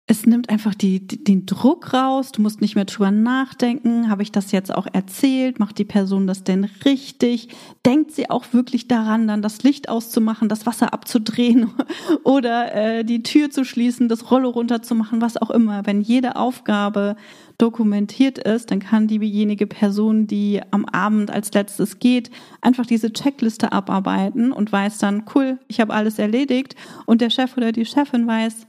es 0.08 0.24
nimmt 0.24 0.50
einfach 0.50 0.74
die, 0.74 1.04
die, 1.04 1.24
den 1.24 1.46
Druck 1.46 1.92
raus. 1.92 2.30
Du 2.30 2.40
musst 2.40 2.60
nicht 2.60 2.76
mehr 2.76 2.84
drüber 2.84 3.10
nachdenken. 3.10 4.08
Habe 4.08 4.22
ich 4.22 4.30
das 4.30 4.52
jetzt 4.52 4.72
auch 4.72 4.86
erzählt? 4.92 5.58
Macht 5.58 5.78
die 5.78 5.84
Person 5.84 6.28
das 6.28 6.44
denn 6.44 6.62
richtig? 6.84 7.48
Denkt 7.84 8.12
sie 8.12 8.30
auch 8.30 8.44
wirklich 8.52 8.86
daran, 8.86 9.26
dann 9.26 9.42
das 9.42 9.64
Licht 9.64 9.88
auszumachen, 9.88 10.48
das 10.48 10.64
Wasser 10.64 10.94
abzudrehen 10.94 11.72
oder 12.24 12.72
äh, 12.72 13.04
die 13.04 13.24
Tür 13.24 13.50
zu 13.50 13.64
schließen, 13.64 14.08
das 14.08 14.30
Rollo 14.30 14.50
runterzumachen, 14.50 15.20
was 15.20 15.36
auch 15.36 15.50
immer. 15.50 15.86
Wenn 15.86 16.00
jede 16.00 16.36
Aufgabe 16.36 17.16
dokumentiert 17.58 18.38
ist, 18.38 18.70
dann 18.70 18.78
kann 18.78 19.08
diejenige 19.08 19.66
Person, 19.66 20.28
die 20.28 20.60
am 20.70 20.84
Abend 20.84 21.32
als 21.32 21.52
letztes 21.52 21.98
geht, 21.98 22.30
einfach 22.60 22.86
diese 22.86 23.12
Checkliste 23.12 23.72
abarbeiten 23.72 24.52
und 24.52 24.70
weiß 24.70 24.98
dann, 24.98 25.24
cool, 25.34 25.58
ich 25.66 25.80
habe 25.80 25.94
alles 25.94 26.20
erledigt. 26.20 26.76
Und 27.06 27.22
der 27.22 27.30
Chef 27.30 27.56
oder 27.56 27.72
die 27.72 27.86
Chefin 27.86 28.28
weiß, 28.28 28.68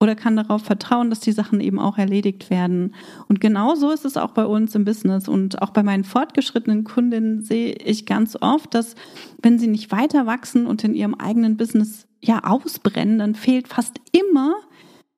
oder 0.00 0.14
kann 0.14 0.36
darauf 0.36 0.62
vertrauen, 0.62 1.08
dass 1.08 1.20
die 1.20 1.32
Sachen 1.32 1.60
eben 1.60 1.78
auch 1.78 1.96
erledigt 1.96 2.50
werden. 2.50 2.94
Und 3.28 3.40
genau 3.40 3.74
so 3.74 3.90
ist 3.90 4.04
es 4.04 4.16
auch 4.16 4.32
bei 4.32 4.44
uns 4.44 4.74
im 4.74 4.84
Business 4.84 5.26
und 5.26 5.62
auch 5.62 5.70
bei 5.70 5.82
meinen 5.82 6.04
fortgeschrittenen 6.04 6.84
Kundinnen 6.84 7.40
sehe 7.40 7.72
ich 7.72 8.04
ganz 8.04 8.36
oft, 8.40 8.74
dass 8.74 8.94
wenn 9.40 9.58
sie 9.58 9.68
nicht 9.68 9.92
weiter 9.92 10.26
wachsen 10.26 10.66
und 10.66 10.84
in 10.84 10.94
ihrem 10.94 11.14
eigenen 11.14 11.56
Business 11.56 12.06
ja 12.20 12.44
ausbrennen, 12.44 13.18
dann 13.18 13.34
fehlt 13.34 13.68
fast 13.68 14.00
immer 14.12 14.56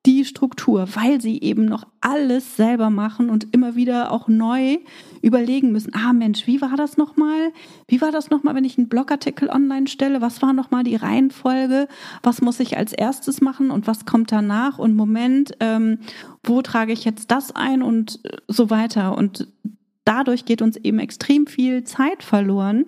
die 0.05 0.23
Struktur, 0.23 0.87
weil 0.95 1.19
sie 1.19 1.41
eben 1.41 1.65
noch 1.65 1.85
alles 1.99 2.55
selber 2.55 2.89
machen 2.89 3.29
und 3.29 3.53
immer 3.53 3.75
wieder 3.75 4.11
auch 4.11 4.29
neu 4.29 4.77
überlegen 5.21 5.73
müssen. 5.73 5.93
Ah 5.93 6.13
Mensch, 6.13 6.47
wie 6.47 6.61
war 6.61 6.77
das 6.77 6.95
nochmal? 6.95 7.51
Wie 7.87 7.99
war 7.99 8.11
das 8.11 8.29
nochmal, 8.29 8.55
wenn 8.55 8.63
ich 8.63 8.77
einen 8.77 8.87
Blogartikel 8.87 9.49
online 9.49 9.87
stelle? 9.87 10.21
Was 10.21 10.41
war 10.41 10.53
nochmal 10.53 10.83
die 10.83 10.95
Reihenfolge? 10.95 11.89
Was 12.23 12.41
muss 12.41 12.61
ich 12.61 12.77
als 12.77 12.93
erstes 12.93 13.41
machen 13.41 13.71
und 13.71 13.87
was 13.87 14.05
kommt 14.05 14.31
danach? 14.31 14.79
Und 14.79 14.95
Moment, 14.95 15.51
ähm, 15.59 15.99
wo 16.43 16.61
trage 16.61 16.93
ich 16.93 17.03
jetzt 17.03 17.29
das 17.29 17.53
ein 17.53 17.81
und 17.81 18.21
so 18.47 18.69
weiter? 18.69 19.17
Und 19.17 19.47
dadurch 20.05 20.45
geht 20.45 20.61
uns 20.61 20.77
eben 20.77 20.99
extrem 20.99 21.45
viel 21.45 21.83
Zeit 21.83 22.23
verloren 22.23 22.85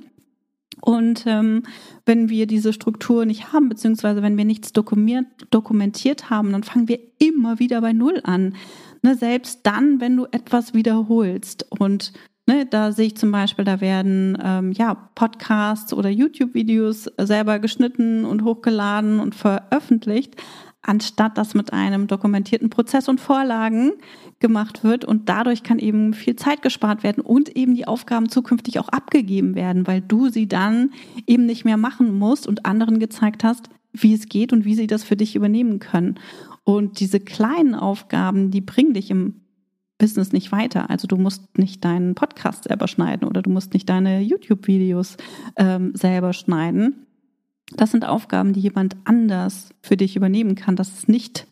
und 0.81 1.25
ähm, 1.27 1.63
wenn 2.05 2.29
wir 2.29 2.47
diese 2.47 2.73
Struktur 2.73 3.25
nicht 3.25 3.53
haben, 3.53 3.69
beziehungsweise 3.69 4.21
wenn 4.21 4.37
wir 4.37 4.45
nichts 4.45 4.73
dokumentiert 4.73 6.29
haben, 6.29 6.51
dann 6.51 6.63
fangen 6.63 6.87
wir 6.87 6.99
immer 7.19 7.59
wieder 7.59 7.81
bei 7.81 7.93
Null 7.93 8.19
an. 8.23 8.55
Ne, 9.03 9.15
selbst 9.15 9.61
dann, 9.63 9.99
wenn 10.01 10.17
du 10.17 10.25
etwas 10.31 10.73
wiederholst. 10.73 11.65
Und 11.69 12.13
ne, 12.47 12.65
da 12.65 12.91
sehe 12.91 13.07
ich 13.07 13.17
zum 13.17 13.31
Beispiel, 13.31 13.65
da 13.65 13.81
werden 13.81 14.37
ähm, 14.43 14.71
ja 14.73 14.93
Podcasts 15.15 15.93
oder 15.93 16.09
YouTube-Videos 16.09 17.11
selber 17.17 17.59
geschnitten 17.59 18.25
und 18.25 18.43
hochgeladen 18.43 19.19
und 19.19 19.35
veröffentlicht 19.35 20.35
anstatt 20.81 21.37
dass 21.37 21.53
mit 21.53 21.73
einem 21.73 22.07
dokumentierten 22.07 22.69
Prozess 22.69 23.07
und 23.07 23.19
Vorlagen 23.19 23.93
gemacht 24.39 24.83
wird. 24.83 25.05
Und 25.05 25.29
dadurch 25.29 25.63
kann 25.63 25.79
eben 25.79 26.13
viel 26.13 26.35
Zeit 26.35 26.61
gespart 26.61 27.03
werden 27.03 27.21
und 27.21 27.55
eben 27.55 27.75
die 27.75 27.87
Aufgaben 27.87 28.29
zukünftig 28.29 28.79
auch 28.79 28.89
abgegeben 28.89 29.55
werden, 29.55 29.85
weil 29.87 30.01
du 30.01 30.29
sie 30.29 30.47
dann 30.47 30.91
eben 31.27 31.45
nicht 31.45 31.65
mehr 31.65 31.77
machen 31.77 32.17
musst 32.17 32.47
und 32.47 32.65
anderen 32.65 32.99
gezeigt 32.99 33.43
hast, 33.43 33.69
wie 33.93 34.13
es 34.13 34.27
geht 34.27 34.53
und 34.53 34.65
wie 34.65 34.75
sie 34.75 34.87
das 34.87 35.03
für 35.03 35.15
dich 35.15 35.35
übernehmen 35.35 35.79
können. 35.79 36.19
Und 36.63 36.99
diese 36.99 37.19
kleinen 37.19 37.75
Aufgaben, 37.75 38.51
die 38.51 38.61
bringen 38.61 38.93
dich 38.93 39.11
im 39.11 39.41
Business 39.97 40.31
nicht 40.31 40.51
weiter. 40.51 40.89
Also 40.89 41.07
du 41.07 41.15
musst 41.15 41.57
nicht 41.59 41.85
deinen 41.85 42.15
Podcast 42.15 42.63
selber 42.63 42.87
schneiden 42.87 43.27
oder 43.27 43.43
du 43.43 43.51
musst 43.51 43.73
nicht 43.73 43.87
deine 43.87 44.21
YouTube-Videos 44.21 45.17
ähm, 45.57 45.91
selber 45.93 46.33
schneiden 46.33 47.05
das 47.77 47.91
sind 47.91 48.05
Aufgaben, 48.05 48.53
die 48.53 48.59
jemand 48.59 48.95
anders 49.05 49.69
für 49.81 49.97
dich 49.97 50.15
übernehmen 50.15 50.55
kann. 50.55 50.75
Das 50.75 50.89
ist 50.89 51.09
nicht 51.09 51.47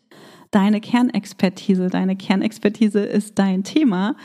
deine 0.50 0.80
Kernexpertise. 0.80 1.88
Deine 1.88 2.16
Kernexpertise 2.16 3.00
ist 3.00 3.38
dein 3.38 3.64
Thema 3.64 4.16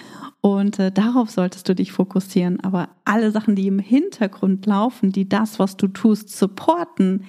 und 0.41 0.79
äh, 0.79 0.91
darauf 0.91 1.29
solltest 1.29 1.69
du 1.69 1.75
dich 1.75 1.91
fokussieren. 1.91 2.59
Aber 2.61 2.89
alle 3.03 3.31
Sachen, 3.31 3.55
die 3.55 3.67
im 3.67 3.79
Hintergrund 3.79 4.65
laufen, 4.65 5.11
die 5.11 5.29
das, 5.29 5.59
was 5.59 5.77
du 5.77 5.87
tust, 5.87 6.29
supporten, 6.29 7.25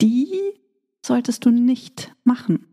die 0.00 0.28
solltest 1.04 1.44
du 1.44 1.50
nicht 1.50 2.14
machen. 2.24 2.66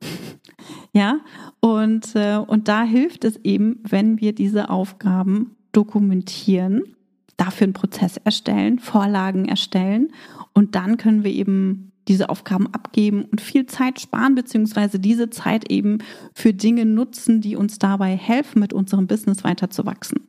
ja, 0.94 1.20
und, 1.60 2.16
äh, 2.16 2.38
und 2.38 2.68
da 2.68 2.84
hilft 2.84 3.26
es 3.26 3.38
eben, 3.44 3.80
wenn 3.84 4.20
wir 4.20 4.34
diese 4.34 4.70
Aufgaben 4.70 5.56
dokumentieren, 5.72 6.96
dafür 7.38 7.66
einen 7.66 7.74
Prozess 7.74 8.18
erstellen, 8.18 8.80
Vorlagen 8.80 9.46
erstellen 9.46 10.12
und 10.54 10.76
dann 10.76 10.98
können 10.98 11.24
wir 11.24 11.32
eben 11.32 11.92
diese 12.08 12.30
Aufgaben 12.30 12.68
abgeben 12.74 13.26
und 13.26 13.42
viel 13.42 13.66
Zeit 13.66 14.00
sparen, 14.00 14.36
beziehungsweise 14.36 15.00
diese 15.00 15.30
Zeit 15.30 15.72
eben 15.72 16.00
für 16.34 16.54
Dinge 16.54 16.86
nutzen, 16.86 17.42
die 17.42 17.56
uns 17.56 17.80
dabei 17.80 18.16
helfen, 18.16 18.60
mit 18.60 18.74
unserem 18.74 19.08
Business 19.08 19.44
weiter 19.44 19.70
zu 19.70 19.86
wachsen. 19.86 20.28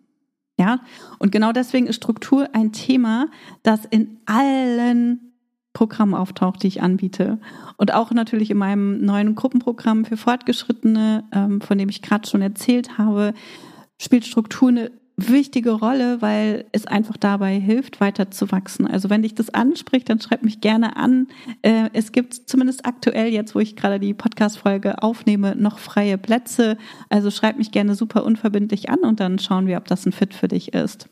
Ja, 0.57 0.81
und 1.19 1.33
genau 1.33 1.51
deswegen 1.51 1.89
ist 1.89 1.97
Struktur 1.97 2.49
ein 2.53 2.73
Thema, 2.73 3.27
das 3.65 3.85
in 3.87 4.19
allen 4.25 5.33
Programmen 5.73 6.15
auftaucht, 6.15 6.63
die 6.63 6.69
ich 6.69 6.81
anbiete. 6.81 7.41
Und 7.77 7.93
auch 7.93 8.13
natürlich 8.13 8.53
in 8.53 8.59
meinem 8.59 9.05
neuen 9.05 9.35
Gruppenprogramm 9.35 10.05
für 10.05 10.17
Fortgeschrittene, 10.17 11.25
ähm, 11.33 11.61
von 11.61 11.77
dem 11.77 11.89
ich 11.89 12.03
gerade 12.03 12.29
schon 12.29 12.41
erzählt 12.41 12.97
habe, 12.97 13.35
spielt 13.99 14.25
Struktur 14.25 14.69
eine 14.69 14.93
wichtige 15.17 15.71
Rolle, 15.71 16.21
weil 16.23 16.65
es 16.73 16.87
einfach 16.87 17.17
dabei 17.17 17.59
hilft, 17.61 18.01
weiter 18.01 18.31
zu 18.31 18.51
wachsen. 18.51 18.87
Also 18.87 19.11
wenn 19.11 19.23
dich 19.23 19.35
das 19.35 19.51
anspricht, 19.51 20.09
dann 20.09 20.21
schreib 20.21 20.43
mich 20.43 20.61
gerne 20.61 20.97
an. 20.97 21.29
Äh, 21.63 21.91
es 21.93 22.11
gibt 22.11 22.35
zumindest 22.35 22.85
aktuell 22.85 23.33
jetzt, 23.33 23.55
wo 23.55 23.61
ich 23.61 23.77
gerade 23.77 24.01
die 24.01 24.15
Podcast-Folge 24.15 25.03
aufnehme, 25.03 25.55
noch 25.55 25.79
freie 25.79 26.19
Plätze. 26.19 26.77
Also 27.11 27.31
schreib 27.31 27.59
mich 27.59 27.71
gerne 27.71 27.95
super 27.95 28.25
unverbindlich 28.25 28.91
an 28.91 29.01
und 29.01 29.21
dann 29.21 29.39
schauen 29.39 29.67
wir, 29.67 29.77
ob 29.79 29.87
das 29.87 30.05
ein 30.05 30.13
Fit 30.13 30.35
für 30.35 30.49
dich 30.49 30.75
ist. 30.75 31.09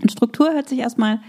Und 0.00 0.12
Struktur 0.12 0.52
hört 0.52 0.68
sich 0.68 0.78
erstmal 0.78 1.20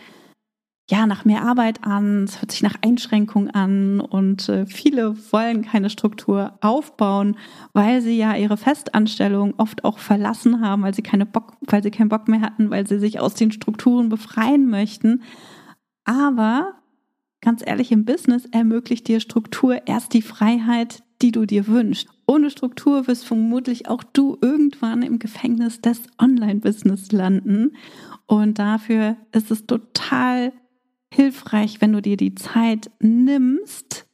ja, 0.90 1.06
nach 1.06 1.26
mehr 1.26 1.44
Arbeit 1.44 1.84
an, 1.84 2.24
es 2.24 2.42
hört 2.42 2.52
sich 2.52 2.62
nach 2.62 2.76
Einschränkung 2.82 3.50
an 3.50 4.00
und 4.00 4.48
äh, 4.48 4.66
viele 4.66 5.18
wollen 5.34 5.62
keine 5.62 5.90
Struktur 5.90 6.58
aufbauen, 6.62 7.36
weil 7.74 8.02
sie 8.02 8.18
ja 8.18 8.36
ihre 8.36 8.56
Festanstellung 8.56 9.54
oft 9.58 9.84
auch 9.84 10.00
verlassen 10.00 10.62
haben, 10.62 10.84
weil 10.84 10.94
sie 10.94 11.02
keine 11.02 11.26
Bock, 11.26 11.58
weil 11.62 11.84
sie 11.84 11.92
keinen 11.92 12.08
Bock 12.08 12.30
mehr 12.30 12.40
hatten, 12.40 12.70
weil 12.70 12.88
sie 12.88 13.00
sich 13.00 13.20
aus 13.20 13.34
den 13.34 13.52
Strukturen 13.52 14.08
befreien 14.08 14.70
möchten. 14.70 15.24
Aber 16.06 16.76
ganz 17.42 17.62
ehrlich, 17.66 17.92
im 17.92 18.06
Business 18.06 18.46
ermöglicht 18.46 19.10
dir 19.10 19.20
Struktur 19.20 19.88
erst 19.88 20.14
die 20.14 20.22
Freiheit, 20.22 21.04
die 21.22 21.34
du 21.34 21.46
dir 21.46 21.68
wünschst. 21.68 22.08
Ohne 22.28 22.50
Struktur 22.50 23.08
wirst 23.08 23.26
vermutlich 23.26 23.90
auch 23.90 24.04
du 24.04 24.38
irgendwann 24.42 25.02
im 25.02 25.20
Gefängnis 25.20 25.82
des 25.82 26.04
Online-Business 26.18 27.12
landen. 27.12 27.76
Und 28.26 28.60
dafür 28.60 29.18
ist 29.34 29.52
es 29.52 29.66
total 29.66 30.54
hilfreich, 31.18 31.82
wenn 31.82 31.94
du 31.94 32.02
dir 32.02 32.16
die 32.16 32.36
Zeit 32.36 32.92
nimmst, 33.00 34.06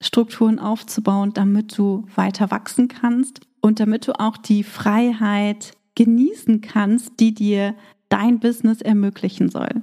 Strukturen 0.00 0.58
aufzubauen, 0.58 1.32
damit 1.34 1.76
du 1.76 2.06
weiter 2.14 2.50
wachsen 2.50 2.88
kannst 2.88 3.40
und 3.60 3.80
damit 3.80 4.06
du 4.06 4.18
auch 4.18 4.36
die 4.36 4.62
Freiheit 4.62 5.72
genießen 5.96 6.60
kannst, 6.60 7.18
die 7.20 7.34
dir 7.34 7.74
dein 8.08 8.38
Business 8.38 8.80
ermöglichen 8.80 9.48
soll. 9.48 9.82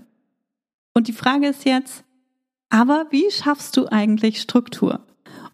Und 0.94 1.08
die 1.08 1.14
Frage 1.14 1.48
ist 1.48 1.66
jetzt, 1.66 2.04
aber 2.70 3.08
wie 3.12 3.30
schaffst 3.32 3.76
du 3.76 3.88
eigentlich 3.88 4.42
Struktur? 4.42 5.06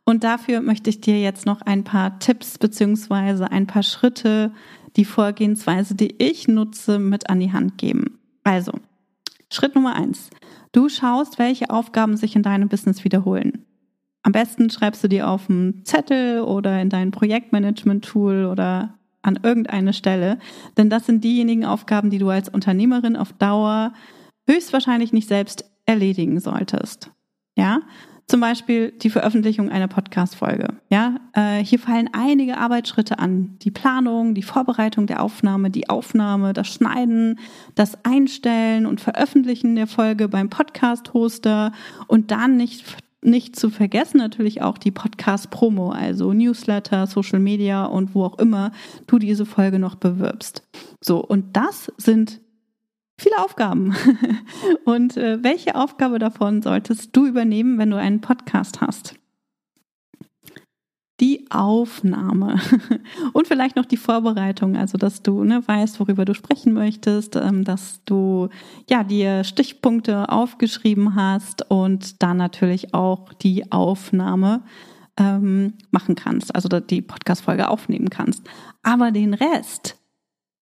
Und 0.05 0.23
dafür 0.23 0.61
möchte 0.61 0.89
ich 0.89 1.01
dir 1.01 1.19
jetzt 1.19 1.45
noch 1.45 1.61
ein 1.61 1.83
paar 1.83 2.19
Tipps 2.19 2.59
beziehungsweise 2.59 3.51
ein 3.51 3.65
paar 3.65 3.83
Schritte, 3.83 4.53
die 4.95 5.05
Vorgehensweise, 5.05 5.95
die 5.95 6.15
ich 6.19 6.47
nutze, 6.47 6.99
mit 6.99 7.29
an 7.29 7.39
die 7.39 7.51
Hand 7.51 7.77
geben. 7.77 8.19
Also, 8.43 8.71
Schritt 9.51 9.75
Nummer 9.75 9.95
eins. 9.95 10.29
Du 10.71 10.89
schaust, 10.89 11.39
welche 11.39 11.69
Aufgaben 11.69 12.17
sich 12.17 12.35
in 12.35 12.43
deinem 12.43 12.69
Business 12.69 13.03
wiederholen. 13.03 13.65
Am 14.23 14.31
besten 14.31 14.69
schreibst 14.69 15.03
du 15.03 15.07
dir 15.07 15.29
auf 15.29 15.49
einen 15.49 15.85
Zettel 15.85 16.41
oder 16.41 16.81
in 16.81 16.89
dein 16.89 17.11
Projektmanagement-Tool 17.11 18.45
oder 18.45 18.95
an 19.21 19.39
irgendeine 19.41 19.93
Stelle, 19.93 20.39
denn 20.77 20.89
das 20.89 21.05
sind 21.05 21.23
diejenigen 21.23 21.65
Aufgaben, 21.65 22.09
die 22.09 22.17
du 22.17 22.29
als 22.29 22.49
Unternehmerin 22.49 23.15
auf 23.15 23.33
Dauer 23.33 23.93
höchstwahrscheinlich 24.47 25.13
nicht 25.13 25.27
selbst 25.27 25.65
erledigen 25.85 26.39
solltest. 26.39 27.11
Ja, 27.57 27.81
zum 28.27 28.41
Beispiel 28.41 28.91
die 28.91 29.09
Veröffentlichung 29.09 29.69
einer 29.69 29.87
Podcast-Folge. 29.87 30.67
Ja, 30.89 31.15
äh, 31.33 31.63
hier 31.63 31.79
fallen 31.79 32.09
einige 32.11 32.57
Arbeitsschritte 32.57 33.19
an. 33.19 33.57
Die 33.61 33.71
Planung, 33.71 34.35
die 34.35 34.43
Vorbereitung 34.43 35.07
der 35.07 35.23
Aufnahme, 35.23 35.69
die 35.69 35.89
Aufnahme, 35.89 36.51
das 36.51 36.67
Schneiden, 36.67 37.39
das 37.75 38.03
Einstellen 38.03 38.85
und 38.85 38.99
Veröffentlichen 38.99 39.75
der 39.75 39.87
Folge 39.87 40.27
beim 40.27 40.49
Podcast-Hoster 40.49 41.71
und 42.07 42.31
dann 42.31 42.57
nicht 42.57 42.83
nicht 43.23 43.55
zu 43.55 43.71
vergessen 43.71 44.19
natürlich 44.19 44.61
auch 44.61 44.77
die 44.77 44.91
Podcast-Promo, 44.91 45.89
also 45.89 46.33
Newsletter, 46.33 47.07
Social 47.07 47.39
Media 47.39 47.85
und 47.85 48.13
wo 48.13 48.23
auch 48.23 48.37
immer 48.37 48.71
du 49.07 49.17
diese 49.17 49.45
Folge 49.45 49.79
noch 49.79 49.95
bewirbst. 49.95 50.63
So, 51.01 51.19
und 51.19 51.57
das 51.57 51.91
sind 51.97 52.39
viele 53.19 53.43
Aufgaben. 53.43 53.95
Und 54.85 55.17
äh, 55.17 55.43
welche 55.43 55.75
Aufgabe 55.75 56.19
davon 56.19 56.61
solltest 56.61 57.15
du 57.15 57.25
übernehmen, 57.25 57.77
wenn 57.77 57.89
du 57.89 57.97
einen 57.97 58.21
Podcast 58.21 58.81
hast? 58.81 59.15
Die 61.19 61.47
Aufnahme 61.49 62.61
und 63.33 63.47
vielleicht 63.47 63.75
noch 63.75 63.85
die 63.85 63.97
Vorbereitung, 63.97 64.77
also 64.77 64.99
dass 64.99 65.23
du 65.23 65.43
ne, 65.43 65.67
weißt, 65.67 65.99
worüber 65.99 66.25
du 66.25 66.35
sprechen 66.35 66.73
möchtest, 66.73 67.35
ähm, 67.35 67.63
dass 67.63 68.03
du 68.05 68.49
ja 68.87 69.03
dir 69.03 69.43
Stichpunkte 69.43 70.29
aufgeschrieben 70.29 71.15
hast 71.15 71.71
und 71.71 72.21
dann 72.21 72.37
natürlich 72.37 72.93
auch 72.93 73.33
die 73.33 73.71
Aufnahme 73.71 74.61
ähm, 75.19 75.73
machen 75.89 76.13
kannst, 76.13 76.53
also 76.53 76.69
die 76.69 77.01
Podcast-Folge 77.01 77.67
aufnehmen 77.67 78.11
kannst. 78.11 78.43
Aber 78.83 79.09
den 79.09 79.33
Rest, 79.33 79.97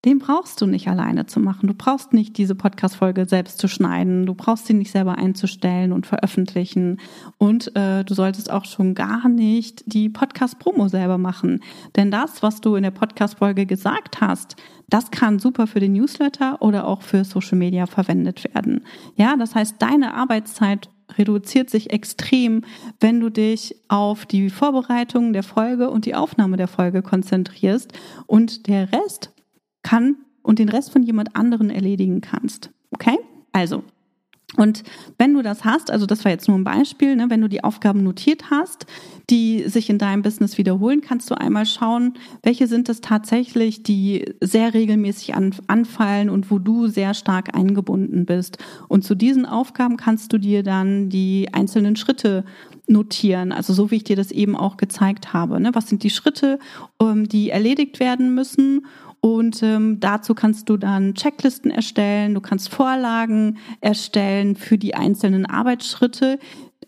den 0.05 0.19
brauchst 0.19 0.61
du 0.61 0.67
nicht 0.67 0.87
alleine 0.87 1.25
zu 1.25 1.39
machen. 1.39 1.67
Du 1.67 1.73
brauchst 1.73 2.13
nicht 2.13 2.37
diese 2.37 2.53
Podcast-Folge 2.53 3.25
selbst 3.25 3.57
zu 3.57 3.67
schneiden. 3.67 4.27
Du 4.27 4.35
brauchst 4.35 4.67
sie 4.67 4.75
nicht 4.75 4.91
selber 4.91 5.17
einzustellen 5.17 5.91
und 5.91 6.05
veröffentlichen. 6.05 6.99
Und 7.39 7.75
äh, 7.75 8.03
du 8.03 8.13
solltest 8.13 8.51
auch 8.51 8.65
schon 8.65 8.93
gar 8.93 9.27
nicht 9.27 9.83
die 9.87 10.09
Podcast-Promo 10.09 10.89
selber 10.89 11.17
machen. 11.17 11.61
Denn 11.95 12.11
das, 12.11 12.43
was 12.43 12.61
du 12.61 12.75
in 12.75 12.83
der 12.83 12.91
Podcast-Folge 12.91 13.65
gesagt 13.65 14.21
hast, 14.21 14.55
das 14.87 15.09
kann 15.09 15.39
super 15.39 15.65
für 15.65 15.79
den 15.79 15.93
Newsletter 15.93 16.61
oder 16.61 16.85
auch 16.85 17.01
für 17.01 17.25
Social 17.25 17.57
Media 17.57 17.87
verwendet 17.87 18.43
werden. 18.53 18.85
Ja, 19.15 19.35
das 19.35 19.55
heißt, 19.55 19.77
deine 19.79 20.13
Arbeitszeit 20.13 20.89
reduziert 21.17 21.69
sich 21.69 21.91
extrem, 21.91 22.61
wenn 22.99 23.19
du 23.19 23.29
dich 23.29 23.75
auf 23.87 24.25
die 24.25 24.49
Vorbereitung 24.49 25.33
der 25.33 25.43
Folge 25.43 25.89
und 25.89 26.05
die 26.05 26.15
Aufnahme 26.15 26.57
der 26.57 26.67
Folge 26.67 27.01
konzentrierst 27.01 27.93
und 28.27 28.67
der 28.67 28.91
Rest 28.91 29.31
kann 29.85 30.17
und 30.41 30.59
den 30.59 30.67
Rest 30.67 30.91
von 30.91 31.03
jemand 31.03 31.35
anderen 31.35 31.69
erledigen 31.69 32.19
kannst. 32.19 32.71
Okay? 32.91 33.17
Also, 33.53 33.83
und 34.57 34.83
wenn 35.17 35.33
du 35.33 35.41
das 35.41 35.65
hast, 35.65 35.91
also 35.91 36.05
das 36.05 36.23
war 36.23 36.31
jetzt 36.31 36.47
nur 36.47 36.57
ein 36.57 36.63
Beispiel, 36.63 37.15
ne, 37.15 37.29
wenn 37.29 37.41
du 37.41 37.49
die 37.49 37.63
Aufgaben 37.63 38.03
notiert 38.03 38.51
hast, 38.51 38.85
die 39.29 39.63
sich 39.67 39.89
in 39.89 39.97
deinem 39.97 40.21
Business 40.21 40.57
wiederholen, 40.57 41.01
kannst 41.01 41.29
du 41.29 41.35
einmal 41.35 41.65
schauen, 41.65 42.13
welche 42.41 42.67
sind 42.67 42.87
es 42.87 43.01
tatsächlich, 43.01 43.83
die 43.83 44.33
sehr 44.41 44.73
regelmäßig 44.73 45.35
an, 45.35 45.53
anfallen 45.67 46.29
und 46.29 46.51
wo 46.51 46.59
du 46.59 46.87
sehr 46.87 47.13
stark 47.13 47.55
eingebunden 47.55 48.25
bist. 48.25 48.57
Und 48.87 49.03
zu 49.03 49.15
diesen 49.15 49.45
Aufgaben 49.45 49.97
kannst 49.97 50.31
du 50.31 50.37
dir 50.37 50.63
dann 50.63 51.09
die 51.09 51.49
einzelnen 51.51 51.95
Schritte 51.95 52.45
notieren, 52.87 53.51
also 53.51 53.73
so 53.73 53.89
wie 53.91 53.95
ich 53.95 54.03
dir 54.03 54.15
das 54.15 54.31
eben 54.31 54.55
auch 54.55 54.77
gezeigt 54.77 55.33
habe. 55.33 55.59
Ne? 55.59 55.71
Was 55.73 55.87
sind 55.87 56.03
die 56.03 56.11
Schritte, 56.11 56.59
ähm, 57.01 57.27
die 57.27 57.49
erledigt 57.49 57.99
werden 57.99 58.35
müssen 58.35 58.85
und 59.25 59.63
ähm, 59.63 59.99
dazu 59.99 60.35
kannst 60.35 60.69
du 60.69 60.77
dann 60.77 61.15
Checklisten 61.15 61.71
erstellen, 61.71 62.35
du 62.35 62.41
kannst 62.41 62.69
Vorlagen 62.69 63.57
erstellen 63.81 64.55
für 64.55 64.77
die 64.77 64.93
einzelnen 64.93 65.47
Arbeitsschritte, 65.47 66.37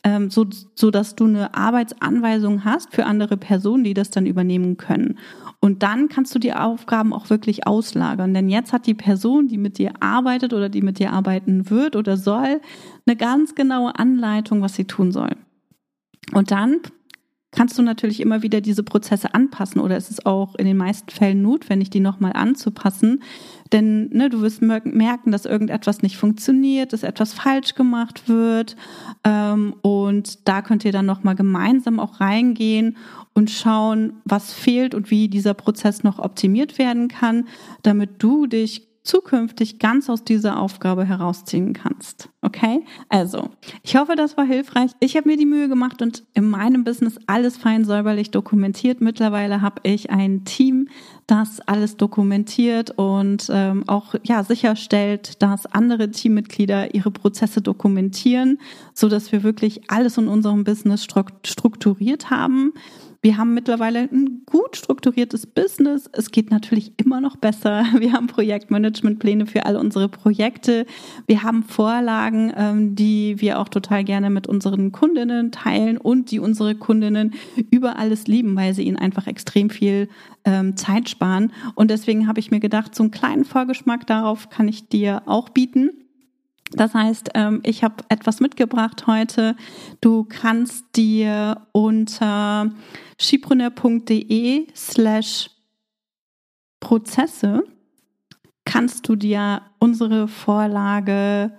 ähm, 0.04 0.30
so, 0.30 0.46
so 0.76 0.92
dass 0.92 1.16
du 1.16 1.26
eine 1.26 1.56
Arbeitsanweisung 1.56 2.64
hast 2.64 2.94
für 2.94 3.08
andere 3.08 3.38
Personen, 3.38 3.84
die 3.84 3.96
das 3.96 4.12
dann 4.12 4.28
übernehmen 4.28 4.78
können. 4.78 5.18
Und 5.62 5.82
dann 5.82 6.10
kannst 6.10 6.36
du 6.36 6.38
die 6.38 6.54
Aufgaben 6.54 7.12
auch 7.12 7.32
wirklich 7.32 7.66
auslagern. 7.66 8.36
Denn 8.36 8.50
jetzt 8.50 8.72
hat 8.72 8.86
die 8.86 8.94
Person, 8.94 9.48
die 9.48 9.58
mit 9.58 9.80
dir 9.80 9.94
arbeitet 10.00 10.54
oder 10.54 10.70
die 10.70 10.84
mit 10.84 11.00
dir 11.00 11.14
arbeiten 11.14 11.72
wird 11.72 11.96
oder 11.96 12.18
soll, 12.18 12.62
eine 13.08 13.16
ganz 13.16 13.56
genaue 13.56 13.98
Anleitung, 13.98 14.62
was 14.62 14.76
sie 14.76 14.86
tun 14.86 15.12
soll. 15.12 15.32
Und 16.34 16.52
dann 16.52 16.82
kannst 17.58 17.76
du 17.80 17.82
natürlich 17.82 18.20
immer 18.20 18.44
wieder 18.44 18.62
diese 18.62 18.84
Prozesse 18.84 19.34
anpassen 19.34 19.82
oder 19.82 19.98
es 19.98 20.12
ist 20.12 20.28
auch 20.28 20.54
in 20.56 20.68
den 20.68 20.78
meisten 20.78 21.10
Fällen 21.10 21.42
notwendig, 21.42 21.90
die 21.90 22.00
nochmal 22.00 22.34
anzupassen. 22.34 23.24
Denn 23.72 24.10
ne, 24.10 24.30
du 24.30 24.42
wirst 24.42 24.62
merken, 24.62 25.32
dass 25.32 25.46
irgendetwas 25.46 26.04
nicht 26.04 26.18
funktioniert, 26.18 26.94
dass 26.94 27.02
etwas 27.02 27.34
falsch 27.34 27.74
gemacht 27.74 28.30
wird. 28.30 28.76
Ähm, 29.24 29.74
und 29.82 30.48
da 30.48 30.62
könnt 30.62 30.86
ihr 30.86 30.92
dann 30.92 31.08
nochmal 31.08 31.34
gemeinsam 31.34 32.00
auch 32.00 32.22
reingehen 32.22 32.96
und 33.34 33.50
schauen, 33.50 34.14
was 34.24 34.54
fehlt 34.54 34.94
und 34.94 35.10
wie 35.10 35.28
dieser 35.28 35.56
Prozess 35.56 36.04
noch 36.04 36.20
optimiert 36.20 36.78
werden 36.78 37.08
kann, 37.08 37.48
damit 37.82 38.22
du 38.22 38.46
dich 38.46 38.87
zukünftig 39.08 39.80
ganz 39.80 40.10
aus 40.10 40.24
dieser 40.24 40.60
Aufgabe 40.60 41.06
herausziehen 41.06 41.74
kannst. 41.74 42.30
Okay? 42.42 42.84
Also, 43.10 43.50
ich 43.84 43.96
hoffe, 43.96 44.16
das 44.16 44.38
war 44.38 44.46
hilfreich. 44.46 44.92
Ich 45.00 45.16
habe 45.16 45.30
mir 45.30 45.38
die 45.38 45.46
Mühe 45.46 45.70
gemacht 45.70 46.02
und 46.02 46.24
in 46.34 46.50
meinem 46.50 46.84
Business 46.84 47.18
alles 47.26 47.58
fein 47.58 47.86
säuberlich 47.86 48.32
dokumentiert. 48.32 49.02
Mittlerweile 49.02 49.62
habe 49.62 49.82
ich 49.84 50.10
ein 50.10 50.44
Team, 50.46 50.90
das 51.26 51.60
alles 51.62 51.98
dokumentiert 51.98 52.92
und 52.92 53.50
ähm, 53.52 53.84
auch 53.88 54.16
ja 54.24 54.44
sicherstellt, 54.44 55.42
dass 55.42 55.66
andere 55.66 56.12
Teammitglieder 56.12 56.94
ihre 56.94 57.12
Prozesse 57.12 57.62
dokumentieren, 57.62 58.60
so 58.94 59.10
dass 59.10 59.32
wir 59.32 59.44
wirklich 59.44 59.90
alles 59.90 60.18
in 60.18 60.28
unserem 60.28 60.64
Business 60.64 61.04
strukturiert 61.04 62.30
haben. 62.30 62.74
Wir 63.22 63.38
haben 63.38 63.54
mittlerweile 63.54 64.02
ein 64.12 64.44
gut 64.46 64.76
strukturiertes 64.78 65.48
Business. 65.48 66.10
Es 66.14 66.32
geht 66.32 66.52
natürlich 66.52 66.94
immer 66.98 67.20
noch 67.20 67.36
besser. 67.36 67.86
Wir 67.98 68.14
haben 68.14 68.28
Projektmanagementpläne 68.28 69.48
für 69.48 69.66
all 69.66 69.76
unsere 69.76 70.08
Projekte. 70.08 70.86
Wir 71.26 71.44
haben 71.44 71.64
Vorlagen, 71.64 72.54
ähm, 72.56 72.96
die 72.96 73.40
wir 73.42 73.60
auch 73.60 73.70
total 73.70 74.04
gerne 74.04 74.30
mit 74.30 74.48
unseren 74.48 74.92
Kundinnen 74.92 75.52
teilen 75.52 75.98
und 75.98 76.32
die 76.32 76.40
unsere 76.40 76.76
Kundinnen 76.76 77.34
über 77.72 77.98
alles 77.98 78.28
lieben, 78.28 78.56
weil 78.56 78.74
sie 78.74 78.84
ihnen 78.84 78.98
einfach 78.98 79.28
extrem 79.28 79.70
viel 79.70 80.10
ähm, 80.46 80.78
Zeit 80.78 81.10
sparen. 81.10 81.52
Und 81.76 81.92
deswegen 81.92 82.28
habe 82.28 82.40
ich 82.40 82.52
mir 82.52 82.60
gedacht, 82.60 82.96
so 82.96 83.04
einen 83.04 83.12
kleinen 83.12 83.46
Vorgeschmack 83.46 84.06
darauf 84.08 84.50
kann 84.50 84.68
ich 84.68 84.88
dir 84.88 85.24
auch 85.26 85.50
bieten. 85.50 85.92
Das 86.72 86.94
heißt, 86.94 87.32
ähm, 87.34 87.62
ich 87.64 87.84
habe 87.84 88.04
etwas 88.10 88.40
mitgebracht 88.40 89.08
heute. 89.08 89.56
Du 90.02 90.26
kannst 90.26 90.96
dir 90.96 91.68
unter 91.72 92.72
schipreneur.de 93.20 94.68
slash 94.76 95.50
Prozesse 96.80 97.64
kannst 98.68 99.08
du 99.08 99.16
dir 99.16 99.62
unsere 99.80 100.28
Vorlage 100.28 101.52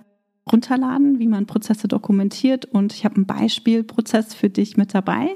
runterladen, 0.51 1.19
wie 1.19 1.27
man 1.27 1.47
Prozesse 1.47 1.87
dokumentiert. 1.87 2.65
Und 2.65 2.93
ich 2.93 3.03
habe 3.03 3.15
einen 3.15 3.25
Beispielprozess 3.25 4.35
für 4.35 4.49
dich 4.49 4.77
mit 4.77 4.93
dabei. 4.93 5.35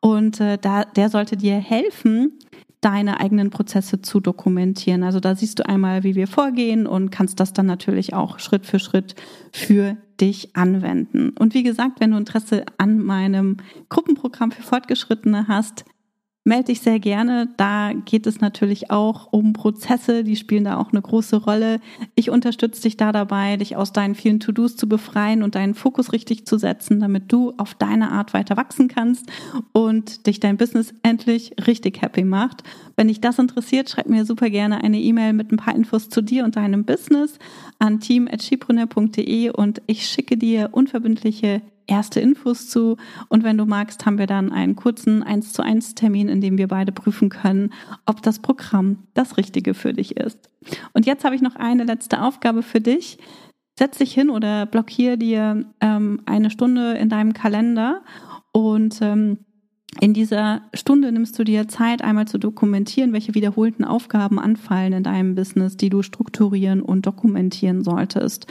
Und 0.00 0.40
äh, 0.40 0.58
da, 0.58 0.84
der 0.84 1.08
sollte 1.08 1.36
dir 1.36 1.56
helfen, 1.56 2.38
deine 2.80 3.20
eigenen 3.20 3.50
Prozesse 3.50 4.02
zu 4.02 4.20
dokumentieren. 4.20 5.02
Also 5.02 5.20
da 5.20 5.34
siehst 5.34 5.58
du 5.58 5.66
einmal, 5.66 6.04
wie 6.04 6.14
wir 6.14 6.26
vorgehen 6.26 6.86
und 6.86 7.10
kannst 7.10 7.40
das 7.40 7.52
dann 7.52 7.66
natürlich 7.66 8.14
auch 8.14 8.38
Schritt 8.38 8.66
für 8.66 8.78
Schritt 8.78 9.14
für 9.52 9.96
dich 10.20 10.54
anwenden. 10.56 11.30
Und 11.38 11.54
wie 11.54 11.62
gesagt, 11.62 12.00
wenn 12.00 12.12
du 12.12 12.16
Interesse 12.16 12.64
an 12.78 12.98
meinem 12.98 13.58
Gruppenprogramm 13.88 14.52
für 14.52 14.62
Fortgeschrittene 14.62 15.48
hast, 15.48 15.84
melde 16.46 16.66
dich 16.66 16.80
sehr 16.80 17.00
gerne. 17.00 17.48
Da 17.56 17.92
geht 17.92 18.26
es 18.26 18.40
natürlich 18.40 18.90
auch 18.90 19.32
um 19.32 19.52
Prozesse, 19.52 20.22
die 20.24 20.36
spielen 20.36 20.64
da 20.64 20.78
auch 20.78 20.92
eine 20.92 21.02
große 21.02 21.36
Rolle. 21.36 21.80
Ich 22.14 22.30
unterstütze 22.30 22.82
dich 22.82 22.96
da 22.96 23.12
dabei, 23.12 23.56
dich 23.56 23.76
aus 23.76 23.92
deinen 23.92 24.14
vielen 24.14 24.40
To-Dos 24.40 24.76
zu 24.76 24.88
befreien 24.88 25.42
und 25.42 25.56
deinen 25.56 25.74
Fokus 25.74 26.12
richtig 26.12 26.46
zu 26.46 26.56
setzen, 26.56 27.00
damit 27.00 27.32
du 27.32 27.52
auf 27.56 27.74
deine 27.74 28.12
Art 28.12 28.32
weiter 28.32 28.56
wachsen 28.56 28.88
kannst 28.88 29.26
und 29.72 30.26
dich 30.28 30.38
dein 30.38 30.56
Business 30.56 30.94
endlich 31.02 31.52
richtig 31.66 32.00
happy 32.00 32.24
macht. 32.24 32.62
Wenn 32.94 33.08
dich 33.08 33.20
das 33.20 33.38
interessiert, 33.38 33.90
schreib 33.90 34.08
mir 34.08 34.24
super 34.24 34.48
gerne 34.48 34.82
eine 34.82 35.00
E-Mail 35.00 35.32
mit 35.32 35.50
ein 35.50 35.56
paar 35.56 35.74
Infos 35.74 36.08
zu 36.08 36.22
dir 36.22 36.44
und 36.44 36.56
deinem 36.56 36.84
Business 36.84 37.38
an 37.80 37.98
team.schipreneur.de 37.98 39.50
und 39.50 39.82
ich 39.86 40.08
schicke 40.08 40.36
dir 40.36 40.70
unverbindliche 40.72 41.60
erste 41.86 42.20
Infos 42.20 42.68
zu. 42.68 42.96
Und 43.28 43.44
wenn 43.44 43.58
du 43.58 43.64
magst, 43.64 44.06
haben 44.06 44.18
wir 44.18 44.26
dann 44.26 44.52
einen 44.52 44.76
kurzen 44.76 45.22
1 45.22 45.52
zu 45.52 45.62
1 45.62 45.94
Termin, 45.94 46.28
in 46.28 46.40
dem 46.40 46.58
wir 46.58 46.68
beide 46.68 46.92
prüfen 46.92 47.28
können, 47.28 47.72
ob 48.06 48.22
das 48.22 48.40
Programm 48.40 49.04
das 49.14 49.36
Richtige 49.36 49.74
für 49.74 49.92
dich 49.92 50.16
ist. 50.16 50.50
Und 50.92 51.06
jetzt 51.06 51.24
habe 51.24 51.34
ich 51.34 51.42
noch 51.42 51.56
eine 51.56 51.84
letzte 51.84 52.22
Aufgabe 52.22 52.62
für 52.62 52.80
dich. 52.80 53.18
Setz 53.78 53.98
dich 53.98 54.14
hin 54.14 54.30
oder 54.30 54.66
blockier 54.66 55.16
dir 55.16 55.66
ähm, 55.80 56.22
eine 56.24 56.50
Stunde 56.50 56.94
in 56.94 57.08
deinem 57.08 57.34
Kalender 57.34 58.02
und 58.52 59.00
ähm, 59.02 59.38
in 60.00 60.12
dieser 60.12 60.62
Stunde 60.74 61.12
nimmst 61.12 61.38
du 61.38 61.44
dir 61.44 61.68
Zeit, 61.68 62.02
einmal 62.02 62.26
zu 62.26 62.38
dokumentieren, 62.38 63.12
welche 63.12 63.34
wiederholten 63.34 63.84
Aufgaben 63.84 64.38
anfallen 64.38 64.92
in 64.92 65.02
deinem 65.02 65.34
Business, 65.34 65.76
die 65.76 65.88
du 65.88 66.02
strukturieren 66.02 66.82
und 66.82 67.06
dokumentieren 67.06 67.82
solltest. 67.82 68.46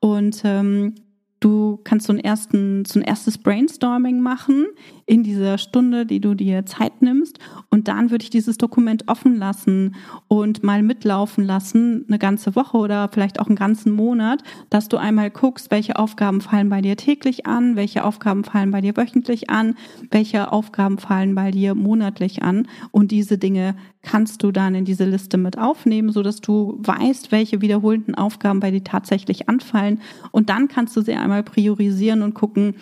Und 0.00 0.42
ähm, 0.44 0.94
Du 1.42 1.80
kannst 1.82 2.06
so, 2.06 2.12
einen 2.12 2.20
ersten, 2.20 2.84
so 2.84 3.00
ein 3.00 3.02
erstes 3.02 3.36
Brainstorming 3.36 4.20
machen 4.20 4.66
in 5.06 5.24
dieser 5.24 5.58
Stunde, 5.58 6.06
die 6.06 6.20
du 6.20 6.34
dir 6.34 6.64
Zeit 6.66 7.02
nimmst. 7.02 7.40
Und 7.68 7.88
dann 7.88 8.12
würde 8.12 8.22
ich 8.22 8.30
dieses 8.30 8.58
Dokument 8.58 9.08
offen 9.08 9.36
lassen 9.36 9.96
und 10.28 10.62
mal 10.62 10.84
mitlaufen 10.84 11.44
lassen, 11.44 12.04
eine 12.06 12.20
ganze 12.20 12.54
Woche 12.54 12.76
oder 12.76 13.08
vielleicht 13.12 13.40
auch 13.40 13.48
einen 13.48 13.56
ganzen 13.56 13.92
Monat, 13.92 14.44
dass 14.70 14.88
du 14.88 14.98
einmal 14.98 15.30
guckst, 15.30 15.72
welche 15.72 15.98
Aufgaben 15.98 16.40
fallen 16.40 16.68
bei 16.68 16.80
dir 16.80 16.96
täglich 16.96 17.44
an, 17.44 17.74
welche 17.74 18.04
Aufgaben 18.04 18.44
fallen 18.44 18.70
bei 18.70 18.80
dir 18.80 18.96
wöchentlich 18.96 19.50
an, 19.50 19.74
welche 20.12 20.52
Aufgaben 20.52 20.98
fallen 20.98 21.34
bei 21.34 21.50
dir 21.50 21.74
monatlich 21.74 22.44
an. 22.44 22.68
Und 22.92 23.10
diese 23.10 23.36
Dinge 23.36 23.74
kannst 24.02 24.42
du 24.42 24.52
dann 24.52 24.74
in 24.74 24.84
diese 24.84 25.04
Liste 25.04 25.38
mit 25.38 25.58
aufnehmen, 25.58 26.10
so 26.10 26.22
dass 26.22 26.40
du 26.40 26.78
weißt, 26.80 27.32
welche 27.32 27.60
wiederholten 27.60 28.14
Aufgaben 28.14 28.60
bei 28.60 28.70
dir 28.70 28.84
tatsächlich 28.84 29.48
anfallen. 29.48 30.00
Und 30.30 30.50
dann 30.50 30.68
kannst 30.68 30.96
du 30.96 31.00
sie 31.00 31.14
einmal 31.14 31.31
einmal 31.32 31.42
priorisieren 31.42 32.22
und 32.22 32.34
gucken, 32.34 32.74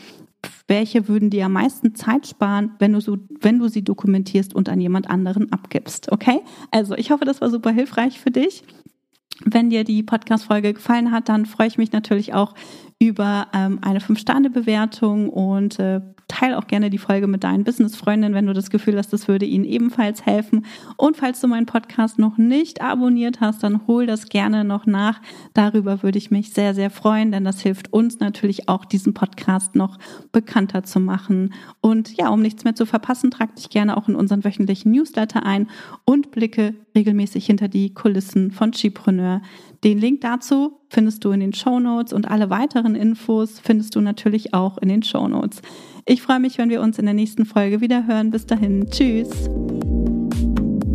welche 0.66 1.08
würden 1.08 1.30
dir 1.30 1.46
am 1.46 1.52
meisten 1.52 1.94
Zeit 1.94 2.26
sparen, 2.26 2.72
wenn 2.78 2.92
du, 2.92 3.00
so, 3.00 3.18
wenn 3.40 3.58
du 3.58 3.68
sie 3.68 3.82
dokumentierst 3.82 4.54
und 4.54 4.68
an 4.68 4.80
jemand 4.80 5.10
anderen 5.10 5.52
abgibst. 5.52 6.10
Okay? 6.10 6.40
Also 6.70 6.94
ich 6.94 7.10
hoffe, 7.10 7.24
das 7.24 7.40
war 7.40 7.50
super 7.50 7.70
hilfreich 7.70 8.18
für 8.18 8.30
dich. 8.30 8.64
Wenn 9.44 9.70
dir 9.70 9.84
die 9.84 10.02
Podcast-Folge 10.02 10.74
gefallen 10.74 11.12
hat, 11.12 11.28
dann 11.28 11.46
freue 11.46 11.68
ich 11.68 11.78
mich 11.78 11.92
natürlich 11.92 12.34
auch 12.34 12.54
über 12.98 13.48
ähm, 13.54 13.78
eine 13.82 14.00
Fünf-Sterne-Bewertung 14.00 15.30
und 15.30 15.78
äh, 15.78 16.00
teile 16.30 16.56
auch 16.56 16.66
gerne 16.66 16.90
die 16.90 16.98
Folge 16.98 17.26
mit 17.26 17.44
deinen 17.44 17.64
Business-Freundinnen, 17.64 18.34
wenn 18.34 18.46
du 18.46 18.52
das 18.52 18.70
Gefühl 18.70 18.96
hast, 18.96 19.12
das 19.12 19.28
würde 19.28 19.44
ihnen 19.44 19.64
ebenfalls 19.64 20.24
helfen. 20.24 20.64
Und 20.96 21.16
falls 21.16 21.40
du 21.40 21.48
meinen 21.48 21.66
Podcast 21.66 22.18
noch 22.18 22.38
nicht 22.38 22.80
abonniert 22.80 23.40
hast, 23.40 23.62
dann 23.62 23.86
hol 23.86 24.06
das 24.06 24.28
gerne 24.28 24.64
noch 24.64 24.86
nach. 24.86 25.20
Darüber 25.54 26.02
würde 26.02 26.18
ich 26.18 26.30
mich 26.30 26.52
sehr, 26.52 26.74
sehr 26.74 26.90
freuen, 26.90 27.32
denn 27.32 27.44
das 27.44 27.60
hilft 27.60 27.92
uns 27.92 28.20
natürlich 28.20 28.68
auch, 28.68 28.84
diesen 28.84 29.12
Podcast 29.12 29.74
noch 29.74 29.98
bekannter 30.32 30.84
zu 30.84 31.00
machen. 31.00 31.52
Und 31.80 32.16
ja, 32.16 32.28
um 32.28 32.40
nichts 32.40 32.64
mehr 32.64 32.74
zu 32.74 32.86
verpassen, 32.86 33.30
trag 33.30 33.56
dich 33.56 33.68
gerne 33.68 33.96
auch 33.96 34.08
in 34.08 34.14
unseren 34.14 34.44
wöchentlichen 34.44 34.92
Newsletter 34.92 35.44
ein 35.44 35.68
und 36.04 36.30
blicke 36.30 36.74
regelmäßig 36.94 37.44
hinter 37.44 37.68
die 37.68 37.92
Kulissen 37.92 38.52
von 38.52 38.72
Chipreneur. 38.72 39.42
Den 39.82 39.98
Link 39.98 40.20
dazu 40.20 40.79
findest 40.90 41.24
du 41.24 41.30
in 41.30 41.40
den 41.40 41.54
Show 41.54 41.80
Notes 41.80 42.12
und 42.12 42.30
alle 42.30 42.50
weiteren 42.50 42.94
Infos 42.94 43.58
findest 43.62 43.96
du 43.96 44.00
natürlich 44.00 44.52
auch 44.52 44.76
in 44.78 44.88
den 44.88 45.02
Show 45.02 45.28
Notes. 45.28 45.62
Ich 46.04 46.20
freue 46.20 46.40
mich, 46.40 46.58
wenn 46.58 46.68
wir 46.68 46.82
uns 46.82 46.98
in 46.98 47.06
der 47.06 47.14
nächsten 47.14 47.46
Folge 47.46 47.80
wieder 47.80 48.06
hören. 48.06 48.30
Bis 48.30 48.44
dahin, 48.44 48.86
tschüss. 48.90 49.30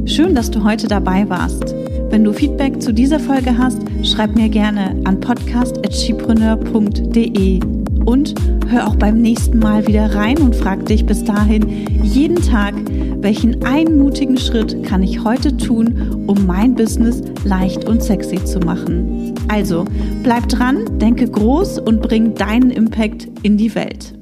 Schön, 0.06 0.36
dass 0.36 0.52
du 0.52 0.64
heute 0.64 0.88
dabei 0.88 1.28
warst. 1.30 1.74
Wenn 2.10 2.24
du 2.24 2.32
Feedback 2.34 2.80
zu 2.82 2.94
dieser 2.94 3.20
Folge 3.20 3.58
hast, 3.58 3.82
schreib 4.04 4.36
mir 4.36 4.50
gerne 4.50 5.02
an 5.06 5.20
podcast.chipreneur.de 5.20 7.60
und 8.06 8.36
hör 8.68 8.88
auch 8.88 8.98
beim 8.98 9.22
nächsten 9.22 9.60
Mal 9.60 9.88
wieder 9.88 10.14
rein 10.14 10.38
und 10.38 10.54
frag 10.56 10.86
dich 10.86 11.06
bis 11.06 11.24
dahin 11.24 11.88
jeden 12.04 12.42
Tag, 12.42 12.74
welchen 13.22 13.64
einmutigen 13.64 14.38
Schritt 14.38 14.84
kann 14.84 15.02
ich 15.02 15.24
heute 15.24 15.56
tun, 15.58 16.26
um 16.28 16.46
mein 16.46 16.76
Business 16.76 17.24
leicht 17.44 17.86
und 17.86 18.04
sexy 18.04 18.44
zu 18.44 18.60
machen. 18.60 19.25
Also, 19.48 19.86
bleib 20.24 20.50
dran, 20.50 21.00
denke 21.00 21.28
groß 21.28 21.80
und 21.80 22.02
bring 22.02 22.34
deinen 22.34 22.72
Impact 22.72 23.28
in 23.44 23.58
die 23.58 23.74
Welt. 23.76 24.14